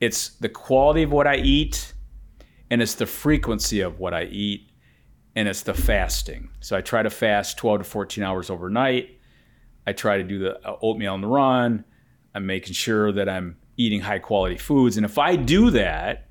It's 0.00 0.30
the 0.30 0.48
quality 0.48 1.02
of 1.02 1.12
what 1.12 1.26
I 1.26 1.36
eat 1.36 1.92
and 2.70 2.80
it's 2.80 2.94
the 2.94 3.06
frequency 3.06 3.80
of 3.80 3.98
what 3.98 4.14
I 4.14 4.24
eat 4.24 4.69
and 5.36 5.48
it's 5.48 5.62
the 5.62 5.74
fasting. 5.74 6.50
So 6.60 6.76
I 6.76 6.80
try 6.80 7.02
to 7.02 7.10
fast 7.10 7.58
12 7.58 7.80
to 7.80 7.84
14 7.84 8.24
hours 8.24 8.50
overnight. 8.50 9.18
I 9.86 9.92
try 9.92 10.18
to 10.18 10.24
do 10.24 10.38
the 10.38 10.58
uh, 10.66 10.76
oatmeal 10.82 11.14
on 11.14 11.20
the 11.20 11.28
run. 11.28 11.84
I'm 12.34 12.46
making 12.46 12.74
sure 12.74 13.12
that 13.12 13.28
I'm 13.28 13.56
eating 13.76 14.00
high 14.00 14.18
quality 14.18 14.56
foods. 14.56 14.96
And 14.96 15.06
if 15.06 15.18
I 15.18 15.36
do 15.36 15.70
that 15.70 16.26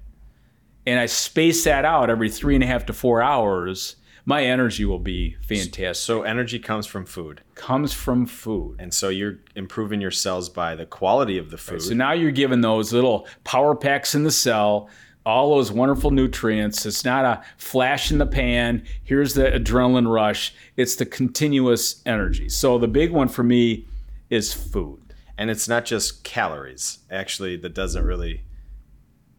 and 0.86 1.00
I 1.00 1.08
space 1.08 1.64
that 1.64 1.86
out 1.86 2.10
every 2.10 2.30
three 2.30 2.56
and 2.56 2.64
a 2.64 2.68
half 2.68 2.86
to 2.88 2.94
four 2.94 3.22
hours, 3.22 3.96
my 4.26 4.44
energy 4.44 4.86
will 4.86 5.00
be 5.00 5.36
fantastic. 5.42 5.96
So 5.96 6.22
energy 6.22 6.60
comes 6.60 6.86
from 6.86 7.06
food. 7.06 7.42
Comes 7.56 7.94
from 7.94 8.26
food. 8.28 8.76
And 8.80 8.94
so 8.94 9.10
you're 9.10 9.40
improving 9.56 10.00
your 10.02 10.12
cells 10.12 10.50
by 10.50 10.76
the 10.76 10.86
quality 10.86 11.38
of 11.38 11.50
the 11.50 11.58
food. 11.58 11.74
Right, 11.74 11.82
so 11.82 11.94
now 11.96 12.12
you're 12.12 12.32
giving 12.32 12.62
those 12.62 12.94
little 12.94 13.28
power 13.44 13.76
packs 13.76 14.14
in 14.14 14.24
the 14.24 14.32
cell 14.32 14.90
all 15.26 15.56
those 15.56 15.72
wonderful 15.72 16.12
nutrients. 16.12 16.86
It's 16.86 17.06
not 17.06 17.26
a 17.26 17.44
flash 17.58 18.12
in 18.12 18.18
the 18.18 18.26
pan. 18.26 18.84
Here's 19.04 19.34
the 19.34 19.44
adrenaline 19.44 20.12
rush. 20.12 20.54
It's 20.78 20.96
the 20.96 21.06
continuous 21.06 22.02
energy. 22.06 22.50
So 22.50 22.78
the 22.78 22.88
big 22.88 23.12
one 23.12 23.28
for 23.28 23.44
me 23.44 23.86
is 24.30 24.54
food. 24.54 25.02
And 25.38 25.50
it's 25.50 25.68
not 25.68 25.86
just 25.86 26.24
calories. 26.24 27.00
Actually, 27.10 27.58
that 27.58 27.74
doesn't 27.74 28.04
really. 28.04 28.44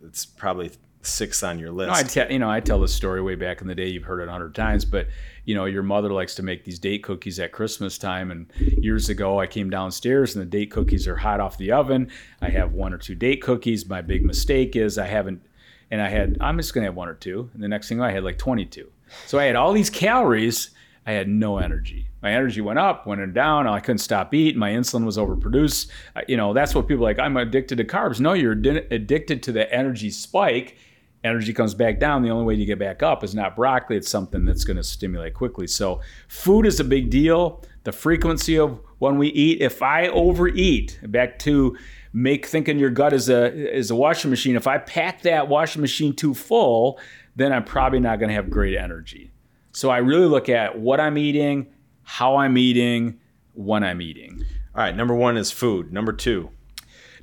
It's 0.02 0.24
probably 0.24 0.70
six 1.02 1.42
on 1.42 1.58
your 1.58 1.70
list. 1.70 1.88
No, 1.88 1.94
I 1.94 2.02
tell 2.02 2.32
you 2.32 2.38
know 2.38 2.50
I 2.50 2.60
tell 2.60 2.80
this 2.80 2.94
story 2.94 3.22
way 3.22 3.34
back 3.34 3.60
in 3.60 3.66
the 3.66 3.74
day. 3.74 3.88
You've 3.88 4.04
heard 4.04 4.20
it 4.20 4.28
a 4.28 4.32
hundred 4.32 4.54
times, 4.54 4.84
but 4.84 5.08
you 5.44 5.54
know 5.54 5.64
your 5.64 5.82
mother 5.82 6.10
likes 6.10 6.34
to 6.36 6.42
make 6.42 6.64
these 6.64 6.78
date 6.78 7.02
cookies 7.02 7.38
at 7.38 7.52
Christmas 7.52 7.98
time. 7.98 8.30
And 8.30 8.50
years 8.56 9.08
ago, 9.08 9.40
I 9.40 9.46
came 9.46 9.70
downstairs 9.70 10.34
and 10.34 10.42
the 10.42 10.46
date 10.46 10.70
cookies 10.70 11.06
are 11.06 11.16
hot 11.16 11.40
off 11.40 11.58
the 11.58 11.72
oven. 11.72 12.10
I 12.40 12.50
have 12.50 12.72
one 12.72 12.92
or 12.92 12.98
two 12.98 13.14
date 13.14 13.42
cookies. 13.42 13.88
My 13.88 14.02
big 14.02 14.24
mistake 14.24 14.76
is 14.76 14.98
I 14.98 15.06
haven't 15.06 15.42
and 15.90 16.00
I 16.00 16.08
had 16.08 16.38
I'm 16.40 16.56
just 16.56 16.74
gonna 16.74 16.86
have 16.86 16.96
one 16.96 17.08
or 17.08 17.14
two, 17.14 17.50
and 17.54 17.62
the 17.62 17.68
next 17.68 17.88
thing 17.88 18.00
I 18.00 18.12
had 18.12 18.24
like 18.24 18.38
22. 18.38 18.90
So 19.26 19.38
I 19.38 19.44
had 19.44 19.56
all 19.56 19.72
these 19.72 19.90
calories. 19.90 20.70
I 21.06 21.12
had 21.12 21.28
no 21.28 21.58
energy. 21.58 22.08
My 22.22 22.32
energy 22.32 22.60
went 22.60 22.78
up, 22.78 23.06
went 23.06 23.32
down. 23.32 23.66
I 23.66 23.80
couldn't 23.80 23.98
stop 23.98 24.34
eating. 24.34 24.58
My 24.58 24.70
insulin 24.70 25.04
was 25.04 25.16
overproduced. 25.16 25.88
You 26.28 26.36
know, 26.36 26.52
that's 26.52 26.74
what 26.74 26.86
people 26.86 27.02
like. 27.02 27.18
I'm 27.18 27.36
addicted 27.36 27.76
to 27.76 27.84
carbs. 27.84 28.20
No, 28.20 28.34
you're 28.34 28.52
addicted 28.52 29.42
to 29.44 29.52
the 29.52 29.72
energy 29.74 30.10
spike. 30.10 30.76
Energy 31.24 31.52
comes 31.52 31.74
back 31.74 31.98
down. 31.98 32.22
The 32.22 32.30
only 32.30 32.44
way 32.44 32.56
to 32.56 32.64
get 32.64 32.78
back 32.78 33.02
up 33.02 33.24
is 33.24 33.34
not 33.34 33.56
broccoli. 33.56 33.96
It's 33.96 34.08
something 34.08 34.44
that's 34.44 34.64
going 34.64 34.76
to 34.76 34.82
stimulate 34.82 35.34
quickly. 35.34 35.66
So, 35.66 36.00
food 36.28 36.66
is 36.66 36.80
a 36.80 36.84
big 36.84 37.10
deal. 37.10 37.62
The 37.84 37.92
frequency 37.92 38.58
of 38.58 38.80
when 38.98 39.18
we 39.18 39.28
eat. 39.28 39.60
If 39.60 39.82
I 39.82 40.08
overeat, 40.08 40.98
back 41.02 41.38
to 41.40 41.76
make 42.12 42.46
thinking 42.46 42.78
your 42.78 42.90
gut 42.90 43.12
is 43.12 43.28
a 43.28 43.52
is 43.76 43.90
a 43.90 43.94
washing 43.94 44.30
machine. 44.30 44.56
If 44.56 44.66
I 44.66 44.78
pack 44.78 45.22
that 45.22 45.48
washing 45.48 45.80
machine 45.80 46.14
too 46.14 46.34
full, 46.34 46.98
then 47.36 47.52
I'm 47.52 47.64
probably 47.64 48.00
not 48.00 48.18
going 48.18 48.28
to 48.28 48.34
have 48.34 48.50
great 48.50 48.76
energy. 48.76 49.30
So 49.72 49.90
I 49.90 49.98
really 49.98 50.26
look 50.26 50.48
at 50.48 50.78
what 50.78 51.00
I'm 51.00 51.16
eating, 51.16 51.68
how 52.02 52.36
I'm 52.36 52.58
eating, 52.58 53.20
when 53.54 53.84
I'm 53.84 54.02
eating. 54.02 54.42
All 54.74 54.82
right, 54.82 54.94
number 54.94 55.14
1 55.14 55.36
is 55.36 55.50
food. 55.50 55.92
Number 55.92 56.12
2. 56.12 56.50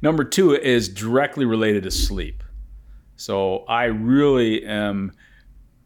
Number 0.02 0.24
2 0.24 0.56
is 0.56 0.88
directly 0.88 1.46
related 1.46 1.84
to 1.84 1.92
sleep. 1.92 2.44
So 3.16 3.66
I 3.68 3.86
really 3.86 4.64
am 4.66 5.12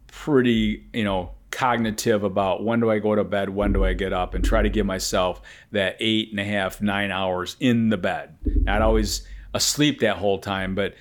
pretty, 0.08 0.86
you 0.94 1.04
know, 1.04 1.32
cognitive 1.52 2.24
about 2.24 2.64
when 2.64 2.80
do 2.80 2.90
I 2.90 3.00
go 3.00 3.16
to 3.16 3.24
bed, 3.24 3.50
when 3.50 3.74
do 3.74 3.86
I 3.86 3.94
get 3.94 4.14
up, 4.14 4.34
and 4.34 4.44
try 4.44 4.62
to 4.62 4.70
give 4.70 4.86
myself 4.86 5.42
that 5.72 5.98
eight 6.00 6.32
and 6.32 6.40
a 6.40 6.44
half, 6.44 6.82
nine 6.82 7.12
hours 7.12 7.58
in 7.60 7.90
the 7.90 7.98
bed. 7.98 8.38
Not 8.46 8.82
always 8.82 9.28
asleep 9.54 10.00
that 10.00 10.18
whole 10.18 10.40
time, 10.40 10.76
but 10.76 10.96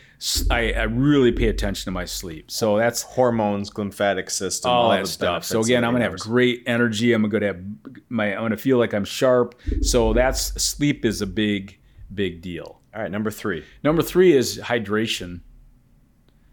I 0.50 0.82
really 0.82 1.32
pay 1.32 1.48
attention 1.48 1.86
to 1.86 1.90
my 1.92 2.04
sleep. 2.04 2.50
So 2.50 2.76
that's 2.76 3.02
Hormones, 3.02 3.76
lymphatic 3.76 4.28
system, 4.28 4.70
all, 4.70 4.90
that 4.90 5.06
stuff. 5.06 5.44
So 5.44 5.60
again, 5.60 5.84
I'm 5.84 5.92
gonna 5.92 6.04
have 6.04 6.18
great 6.18 6.62
energy. 6.66 7.12
I'm 7.12 7.26
gonna 7.28 7.46
have 7.46 7.64
my. 8.08 8.34
I'm 8.34 8.42
gonna 8.42 8.56
feel 8.56 8.78
like 8.78 8.92
I'm 8.92 9.04
sharp. 9.04 9.58
So 9.80 10.12
that's 10.12 10.62
sleep 10.62 11.04
is 11.04 11.22
a 11.22 11.26
big, 11.26 11.78
big 12.12 12.42
deal. 12.42 12.80
All 12.94 13.00
right, 13.00 13.10
number 13.10 13.30
three. 13.30 13.64
Number 13.82 14.02
three 14.02 14.36
is 14.36 14.58
hydration. 14.58 15.40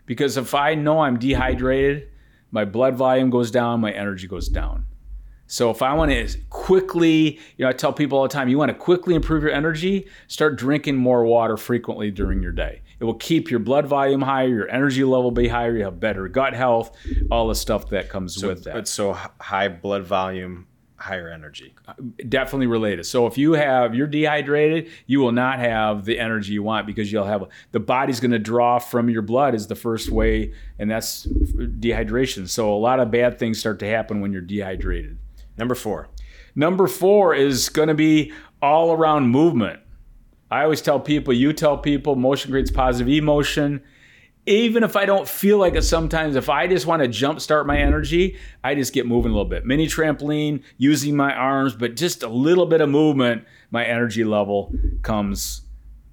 Because 0.05 0.37
if 0.37 0.53
I 0.53 0.73
know 0.75 1.01
I'm 1.01 1.19
dehydrated, 1.19 2.07
my 2.51 2.65
blood 2.65 2.95
volume 2.95 3.29
goes 3.29 3.51
down, 3.51 3.81
my 3.81 3.91
energy 3.91 4.27
goes 4.27 4.47
down. 4.47 4.85
So 5.47 5.69
if 5.69 5.81
I 5.81 5.93
want 5.93 6.11
to 6.11 6.37
quickly, 6.49 7.39
you 7.55 7.63
know, 7.63 7.69
I 7.69 7.73
tell 7.73 7.93
people 7.93 8.17
all 8.17 8.23
the 8.23 8.33
time, 8.33 8.49
you 8.49 8.57
want 8.57 8.69
to 8.69 8.75
quickly 8.75 9.15
improve 9.15 9.43
your 9.43 9.51
energy, 9.51 10.07
start 10.27 10.57
drinking 10.57 10.97
more 10.97 11.23
water 11.23 11.55
frequently 11.55 12.11
during 12.11 12.41
your 12.41 12.51
day. 12.51 12.81
It 12.99 13.05
will 13.05 13.13
keep 13.13 13.49
your 13.49 13.61
blood 13.61 13.87
volume 13.87 14.21
higher, 14.21 14.47
your 14.47 14.69
energy 14.69 15.03
level 15.03 15.31
be 15.31 15.47
higher, 15.47 15.77
you 15.77 15.85
have 15.85 15.99
better 15.99 16.27
gut 16.27 16.53
health, 16.53 16.97
all 17.31 17.47
the 17.47 17.55
stuff 17.55 17.89
that 17.89 18.09
comes 18.09 18.43
with 18.43 18.65
that. 18.65 18.73
But 18.73 18.87
so 18.89 19.13
high 19.39 19.69
blood 19.69 20.03
volume, 20.03 20.67
higher 20.97 21.29
energy. 21.29 21.73
Uh, 21.87 21.93
definitely 22.27 22.67
related. 22.67 23.05
So 23.05 23.27
if 23.27 23.37
you 23.37 23.53
have 23.53 23.95
you're 23.95 24.07
dehydrated, 24.07 24.89
you 25.05 25.19
will 25.19 25.31
not 25.31 25.59
have 25.59 26.05
the 26.05 26.19
energy 26.19 26.53
you 26.53 26.63
want 26.63 26.87
because 26.87 27.11
you'll 27.11 27.25
have 27.25 27.45
the 27.71 27.79
body's 27.79 28.19
going 28.19 28.31
to 28.31 28.39
draw 28.39 28.79
from 28.79 29.09
your 29.09 29.21
blood 29.21 29.55
is 29.55 29.67
the 29.67 29.75
first 29.75 30.09
way, 30.09 30.53
and 30.79 30.89
that's 30.89 31.25
dehydration. 31.27 32.49
So 32.49 32.73
a 32.73 32.77
lot 32.77 32.99
of 32.99 33.11
bad 33.11 33.39
things 33.39 33.59
start 33.59 33.79
to 33.79 33.87
happen 33.87 34.21
when 34.21 34.31
you're 34.31 34.41
dehydrated. 34.41 35.17
Number 35.57 35.75
four. 35.75 36.09
Number 36.55 36.87
four 36.87 37.35
is 37.35 37.69
going 37.69 37.87
to 37.87 37.93
be 37.93 38.33
all 38.61 38.91
around 38.91 39.27
movement. 39.27 39.79
I 40.49 40.63
always 40.63 40.81
tell 40.81 40.99
people, 40.99 41.33
you 41.33 41.53
tell 41.53 41.77
people, 41.77 42.15
motion 42.15 42.51
creates 42.51 42.71
positive 42.71 43.13
emotion. 43.13 43.83
Even 44.47 44.83
if 44.83 44.95
I 44.95 45.05
don't 45.05 45.27
feel 45.27 45.57
like 45.57 45.75
it 45.75 45.81
sometimes, 45.83 46.37
if 46.37 46.47
I 46.49 46.67
just 46.67 46.85
want 46.85 47.03
to 47.03 47.09
jumpstart 47.09 47.65
my 47.65 47.77
energy, 47.77 48.37
I 48.63 48.75
just 48.75 48.93
get 48.93 49.05
moving 49.05 49.31
a 49.31 49.35
little 49.35 49.49
bit. 49.49 49.65
Mini 49.65 49.87
trampoline, 49.87 50.63
using 50.77 51.17
my 51.17 51.33
arms, 51.33 51.75
but 51.75 51.97
just 51.97 52.23
a 52.23 52.29
little 52.29 52.65
bit 52.65 52.79
of 52.79 52.87
movement, 52.89 53.43
my 53.71 53.83
energy 53.83 54.23
level 54.23 54.73
comes 55.01 55.63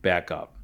back 0.03 0.33
up. 0.33 0.57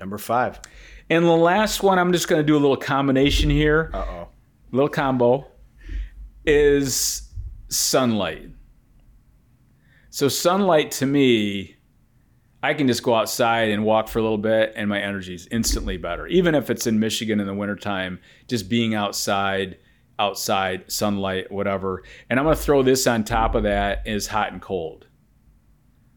Number 0.00 0.18
five. 0.18 0.60
And 1.08 1.24
the 1.24 1.30
last 1.30 1.84
one, 1.84 1.98
I'm 1.98 2.12
just 2.12 2.26
going 2.26 2.40
to 2.42 2.46
do 2.46 2.54
a 2.56 2.58
little 2.58 2.76
combination 2.76 3.48
here, 3.48 3.90
Uh 3.94 3.98
oh. 3.98 4.28
little 4.72 4.88
combo, 4.88 5.46
is 6.44 7.32
sunlight. 7.68 8.50
So, 10.10 10.26
sunlight 10.28 10.90
to 10.92 11.06
me, 11.06 11.75
I 12.66 12.74
can 12.74 12.88
just 12.88 13.04
go 13.04 13.14
outside 13.14 13.68
and 13.68 13.84
walk 13.84 14.08
for 14.08 14.18
a 14.18 14.22
little 14.22 14.38
bit, 14.38 14.72
and 14.74 14.88
my 14.88 15.00
energy 15.00 15.36
is 15.36 15.46
instantly 15.52 15.98
better. 15.98 16.26
Even 16.26 16.56
if 16.56 16.68
it's 16.68 16.88
in 16.88 16.98
Michigan 16.98 17.38
in 17.38 17.46
the 17.46 17.54
wintertime, 17.54 18.18
just 18.48 18.68
being 18.68 18.92
outside, 18.92 19.78
outside, 20.18 20.90
sunlight, 20.90 21.52
whatever. 21.52 22.02
And 22.28 22.40
I'm 22.40 22.44
going 22.44 22.56
to 22.56 22.60
throw 22.60 22.82
this 22.82 23.06
on 23.06 23.22
top 23.22 23.54
of 23.54 23.62
that 23.62 24.02
is 24.04 24.26
hot 24.26 24.50
and 24.50 24.60
cold. 24.60 25.06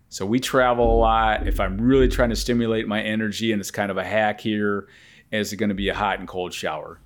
So 0.08 0.26
we 0.26 0.40
travel 0.40 0.92
a 0.92 0.98
lot. 0.98 1.48
If 1.48 1.60
I'm 1.60 1.80
really 1.80 2.08
trying 2.08 2.32
to 2.32 2.36
stimulate 2.36 2.88
my 2.88 3.00
energy, 3.00 3.52
and 3.52 3.60
it's 3.60 3.70
kind 3.70 3.92
of 3.92 3.98
a 3.98 4.04
hack 4.04 4.42
here, 4.42 4.88
is 5.32 5.54
it 5.54 5.58
going 5.58 5.70
to 5.70 5.76
be 5.76 5.90
a 5.90 5.96
hot 5.96 6.18
and 6.18 6.28
cold 6.28 6.52
shower. 6.52 7.00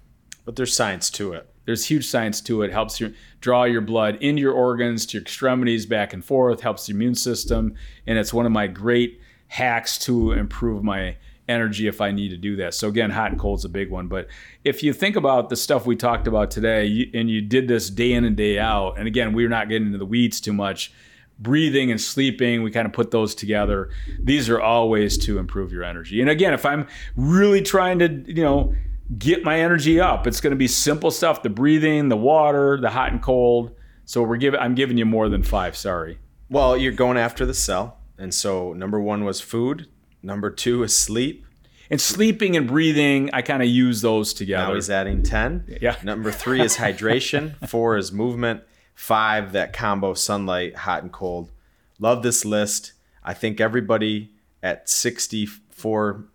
But 0.46 0.56
there's 0.56 0.74
science 0.74 1.10
to 1.12 1.34
it. 1.34 1.54
There's 1.66 1.86
huge 1.86 2.06
science 2.06 2.40
to 2.44 2.62
it. 2.62 2.72
Helps 2.72 3.02
you 3.02 3.14
draw 3.42 3.66
your 3.66 3.82
blood 3.82 4.16
into 4.22 4.42
your 4.42 4.54
organs, 4.54 5.06
to 5.08 5.18
your 5.18 5.22
extremities, 5.24 5.86
back 5.86 6.14
and 6.14 6.24
forth. 6.24 6.62
Helps 6.62 6.88
the 6.88 6.94
immune 6.94 7.16
system, 7.16 7.76
and 8.08 8.18
it's 8.18 8.34
one 8.34 8.46
of 8.46 8.54
my 8.54 8.68
great 8.68 9.20
hacks 9.54 10.00
to 10.00 10.32
improve 10.32 10.84
my 10.84 11.16
energy 11.48 11.86
if 11.86 12.02
I 12.02 12.10
need 12.10 12.30
to 12.30 12.38
do 12.38 12.56
that. 12.56 12.74
So 12.74 12.88
again, 12.88 13.12
hot 13.12 13.30
and 13.30 13.40
cold 13.40 13.60
is 13.60 13.66
a 13.66 13.70
big 13.70 13.92
one. 13.92 14.08
But 14.08 14.28
if 14.64 14.82
you 14.82 14.94
think 14.94 15.16
about 15.16 15.50
the 15.50 15.56
stuff 15.56 15.86
we 15.86 15.96
talked 15.96 16.26
about 16.26 16.50
today, 16.50 16.86
you, 16.86 17.12
and 17.14 17.30
you 17.30 17.40
did 17.40 17.68
this 17.68 17.92
day 17.92 18.14
in 18.14 18.26
and 18.26 18.36
day 18.36 18.58
out, 18.58 18.98
and 18.98 19.06
again, 19.06 19.32
we're 19.34 19.50
not 19.50 19.70
getting 19.70 19.86
into 19.86 20.00
the 20.00 20.08
weeds 20.08 20.42
too 20.42 20.54
much. 20.54 20.92
Breathing 21.38 21.92
and 21.92 22.02
sleeping, 22.02 22.64
we 22.64 22.72
kind 22.72 22.88
of 22.88 22.94
put 22.94 23.12
those 23.12 23.36
together. 23.36 23.92
These 24.20 24.50
are 24.50 24.60
all 24.60 24.90
ways 24.90 25.20
to 25.20 25.38
improve 25.38 25.72
your 25.72 25.84
energy. 25.84 26.20
And 26.20 26.32
again, 26.32 26.56
if 26.56 26.66
I'm 26.66 26.88
really 27.16 27.62
trying 27.62 28.00
to, 28.00 28.08
you 28.26 28.44
know, 28.44 28.74
get 29.20 29.44
my 29.44 29.60
energy 29.60 30.00
up. 30.00 30.26
It's 30.26 30.42
going 30.42 30.52
to 30.52 30.58
be 30.58 30.68
simple 30.68 31.12
stuff: 31.12 31.44
the 31.44 31.50
breathing, 31.50 32.10
the 32.10 32.18
water, 32.18 32.80
the 32.82 32.90
hot 32.90 33.12
and 33.12 33.22
cold. 33.22 33.76
So 34.06 34.24
we're 34.24 34.38
giving. 34.38 34.60
I'm 34.60 34.74
giving 34.74 34.98
you 34.98 35.06
more 35.06 35.30
than 35.30 35.44
five. 35.44 35.78
Sorry. 35.78 36.18
Well, 36.50 36.76
you're 36.76 36.92
going 36.92 37.18
after 37.18 37.46
the 37.46 37.54
cell. 37.54 38.00
And 38.18 38.34
so 38.34 38.74
number 38.74 39.00
one 39.00 39.24
was 39.26 39.42
food. 39.42 39.88
Number 40.22 40.50
two 40.50 40.84
is 40.84 40.96
sleep. 40.98 41.46
And 41.90 42.00
sleeping 42.00 42.56
and 42.56 42.68
breathing, 42.68 43.30
I 43.34 43.42
kind 43.42 43.62
of 43.62 43.68
use 43.70 44.02
those 44.02 44.34
together. 44.34 44.68
Now 44.70 44.74
he's 44.76 44.90
adding 44.90 45.22
10. 45.22 45.78
Yeah. 45.82 45.98
Number 46.04 46.32
three 46.32 46.62
is 46.62 46.78
hydration. 46.78 47.56
Four 47.68 47.98
is 47.98 48.12
movement. 48.12 48.62
Five, 48.96 49.52
that 49.52 49.74
combo 49.74 50.14
sunlight, 50.14 50.76
hot 50.76 51.04
and 51.04 51.12
cold. 51.12 51.52
Love 52.00 52.24
this 52.24 52.46
list. 52.46 52.94
I 53.24 53.34
think 53.34 53.60
everybody 53.60 54.32
at 54.64 54.88
64 54.90 56.26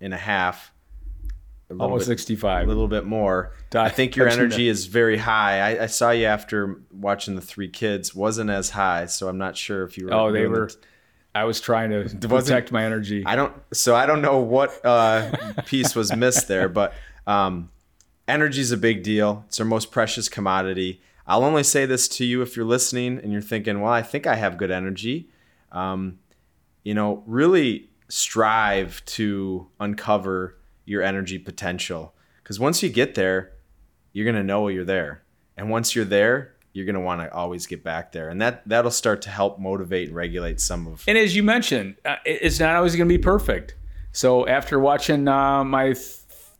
and 0.00 0.14
a 0.14 0.18
half, 0.18 0.72
a 1.70 1.74
Almost 1.74 2.02
bit, 2.02 2.18
65. 2.18 2.64
a 2.64 2.68
little 2.68 2.88
bit 2.88 3.04
more. 3.04 3.52
I 3.74 3.88
think 3.88 4.14
your 4.16 4.28
energy 4.28 4.68
is 4.68 4.86
very 4.86 5.16
high. 5.18 5.76
I, 5.76 5.84
I 5.84 5.86
saw 5.86 6.10
you 6.10 6.26
after 6.26 6.80
watching 6.92 7.34
the 7.34 7.40
three 7.40 7.68
kids. 7.68 8.14
Wasn't 8.14 8.50
as 8.50 8.70
high, 8.70 9.06
so 9.06 9.28
I'm 9.28 9.38
not 9.38 9.56
sure 9.56 9.82
if 9.84 9.96
you 9.98 10.06
were. 10.06 10.14
oh, 10.14 10.32
they 10.32 10.46
were. 10.46 10.66
it- 10.66 10.76
I 11.34 11.44
was 11.44 11.60
trying 11.60 11.90
to 11.90 12.28
protect 12.28 12.72
my 12.72 12.84
energy. 12.84 13.22
I 13.24 13.36
don't. 13.36 13.54
So 13.72 13.94
I 13.94 14.06
don't 14.06 14.20
know 14.20 14.38
what 14.38 14.84
uh, 14.84 15.32
piece 15.66 15.94
was 15.94 16.14
missed 16.14 16.46
there, 16.48 16.68
but 16.68 16.92
um, 17.26 17.70
energy 18.28 18.60
is 18.60 18.72
a 18.72 18.76
big 18.76 19.02
deal. 19.02 19.44
It's 19.48 19.58
our 19.58 19.66
most 19.66 19.90
precious 19.90 20.28
commodity. 20.28 21.00
I'll 21.26 21.44
only 21.44 21.62
say 21.62 21.86
this 21.86 22.08
to 22.08 22.24
you 22.24 22.42
if 22.42 22.56
you're 22.56 22.66
listening 22.66 23.18
and 23.18 23.32
you're 23.32 23.40
thinking, 23.40 23.80
"Well, 23.80 23.92
I 23.92 24.02
think 24.02 24.26
I 24.26 24.34
have 24.34 24.58
good 24.58 24.70
energy." 24.70 25.30
Um, 25.70 26.18
you 26.82 26.92
know, 26.92 27.22
really 27.26 27.88
strive 28.08 29.02
to 29.06 29.68
uncover 29.80 30.58
your 30.84 31.02
energy 31.02 31.38
potential 31.38 32.14
because 32.42 32.60
once 32.60 32.82
you 32.82 32.90
get 32.90 33.14
there, 33.14 33.52
you're 34.12 34.26
gonna 34.26 34.44
know 34.44 34.68
you're 34.68 34.84
there, 34.84 35.22
and 35.56 35.70
once 35.70 35.94
you're 35.94 36.04
there, 36.04 36.51
you're 36.72 36.86
gonna 36.86 37.00
want 37.00 37.20
to 37.20 37.32
always 37.34 37.66
get 37.66 37.82
back 37.84 38.12
there, 38.12 38.28
and 38.28 38.40
that 38.40 38.62
that'll 38.66 38.90
start 38.90 39.22
to 39.22 39.30
help 39.30 39.58
motivate 39.58 40.08
and 40.08 40.16
regulate 40.16 40.60
some 40.60 40.86
of 40.86 41.04
and 41.06 41.18
as 41.18 41.34
you 41.36 41.42
mentioned, 41.42 41.96
uh, 42.04 42.16
it's 42.24 42.58
not 42.60 42.74
always 42.76 42.96
going 42.96 43.08
to 43.08 43.14
be 43.14 43.22
perfect. 43.22 43.74
So 44.12 44.46
after 44.46 44.78
watching 44.78 45.28
uh, 45.28 45.64
my 45.64 45.92
th- 45.92 45.98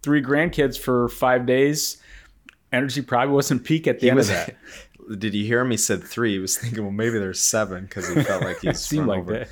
three 0.03 0.23
grandkids 0.23 0.79
for 0.79 1.09
five 1.09 1.47
days, 1.47 1.99
energy 2.73 3.03
probably 3.03 3.35
wasn't 3.35 3.65
peak 3.65 3.87
at 3.87 4.01
the 4.01 4.09
end 4.11 4.17
was- 4.17 4.29
of 4.31 4.37
that. 4.37 4.57
Did 5.19 5.35
you 5.35 5.45
hear 5.45 5.61
him? 5.61 5.71
He 5.73 5.77
said 5.77 6.05
three. 6.05 6.35
He 6.35 6.39
was 6.39 6.57
thinking, 6.57 6.83
well, 6.85 6.93
maybe 6.93 7.19
there's 7.19 7.41
seven 7.41 7.85
because 7.85 8.09
he 8.09 8.23
felt 8.23 8.45
like 8.45 8.61
he's 8.61 8.79
Seemed 8.87 9.09
like 9.09 9.19
over. 9.19 9.47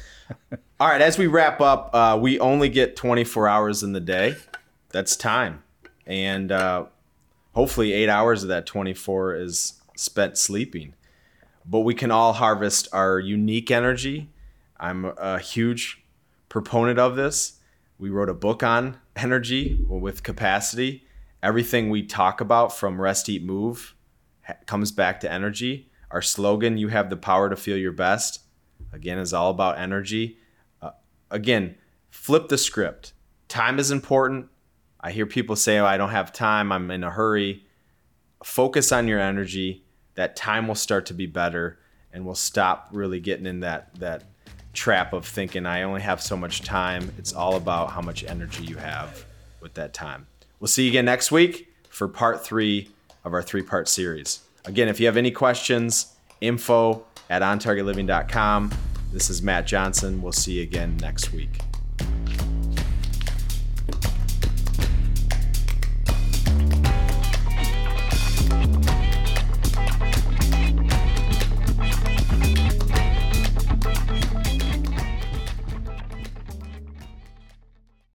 that. 0.50 0.60
All 0.78 0.86
right, 0.88 1.02
as 1.02 1.18
we 1.18 1.26
wrap 1.26 1.60
up, 1.60 1.90
uh, 1.92 2.16
we 2.22 2.38
only 2.38 2.68
get 2.68 2.94
24 2.94 3.48
hours 3.48 3.82
in 3.82 3.92
the 3.92 4.00
day. 4.00 4.36
That's 4.90 5.16
time, 5.16 5.64
and 6.06 6.52
uh, 6.52 6.84
hopefully, 7.52 7.92
eight 7.92 8.08
hours 8.08 8.44
of 8.44 8.50
that 8.50 8.64
24 8.66 9.34
is 9.34 9.79
spent 10.00 10.38
sleeping. 10.38 10.94
But 11.64 11.80
we 11.80 11.94
can 11.94 12.10
all 12.10 12.32
harvest 12.32 12.88
our 12.92 13.20
unique 13.20 13.70
energy. 13.70 14.30
I'm 14.78 15.04
a 15.04 15.38
huge 15.38 16.02
proponent 16.48 16.98
of 16.98 17.16
this. 17.16 17.58
We 17.98 18.08
wrote 18.08 18.30
a 18.30 18.34
book 18.34 18.62
on 18.62 18.96
energy 19.14 19.84
with 19.86 20.22
capacity. 20.22 21.04
Everything 21.42 21.90
we 21.90 22.02
talk 22.02 22.40
about 22.40 22.76
from 22.76 23.00
rest, 23.00 23.28
eat, 23.28 23.42
move 23.44 23.94
comes 24.66 24.90
back 24.90 25.20
to 25.20 25.30
energy. 25.30 25.90
Our 26.10 26.22
slogan, 26.22 26.78
You 26.78 26.88
Have 26.88 27.10
the 27.10 27.16
Power 27.16 27.50
to 27.50 27.56
Feel 27.56 27.76
Your 27.76 27.92
Best, 27.92 28.40
again, 28.92 29.18
is 29.18 29.32
all 29.32 29.50
about 29.50 29.78
energy. 29.78 30.38
Uh, 30.82 30.90
again, 31.30 31.76
flip 32.10 32.48
the 32.48 32.58
script. 32.58 33.12
Time 33.48 33.78
is 33.78 33.90
important. 33.90 34.48
I 35.00 35.12
hear 35.12 35.26
people 35.26 35.56
say, 35.56 35.78
oh, 35.78 35.86
I 35.86 35.96
don't 35.96 36.10
have 36.10 36.32
time, 36.32 36.72
I'm 36.72 36.90
in 36.90 37.04
a 37.04 37.10
hurry. 37.10 37.64
Focus 38.42 38.92
on 38.92 39.06
your 39.06 39.20
energy. 39.20 39.84
That 40.20 40.36
time 40.36 40.68
will 40.68 40.74
start 40.74 41.06
to 41.06 41.14
be 41.14 41.24
better 41.24 41.78
and 42.12 42.26
we'll 42.26 42.34
stop 42.34 42.90
really 42.92 43.20
getting 43.20 43.46
in 43.46 43.60
that, 43.60 43.94
that 44.00 44.24
trap 44.74 45.14
of 45.14 45.24
thinking, 45.24 45.64
I 45.64 45.80
only 45.80 46.02
have 46.02 46.20
so 46.20 46.36
much 46.36 46.60
time. 46.60 47.10
It's 47.16 47.32
all 47.32 47.56
about 47.56 47.92
how 47.92 48.02
much 48.02 48.22
energy 48.24 48.64
you 48.64 48.76
have 48.76 49.24
with 49.62 49.72
that 49.74 49.94
time. 49.94 50.26
We'll 50.58 50.68
see 50.68 50.82
you 50.82 50.90
again 50.90 51.06
next 51.06 51.32
week 51.32 51.72
for 51.88 52.06
part 52.06 52.44
three 52.44 52.90
of 53.24 53.32
our 53.32 53.40
three 53.40 53.62
part 53.62 53.88
series. 53.88 54.40
Again, 54.66 54.88
if 54.88 55.00
you 55.00 55.06
have 55.06 55.16
any 55.16 55.30
questions, 55.30 56.14
info 56.42 57.02
at 57.30 57.40
ontargetliving.com. 57.40 58.72
This 59.14 59.30
is 59.30 59.40
Matt 59.40 59.66
Johnson. 59.66 60.20
We'll 60.20 60.32
see 60.32 60.58
you 60.58 60.64
again 60.64 60.98
next 60.98 61.32
week. 61.32 61.60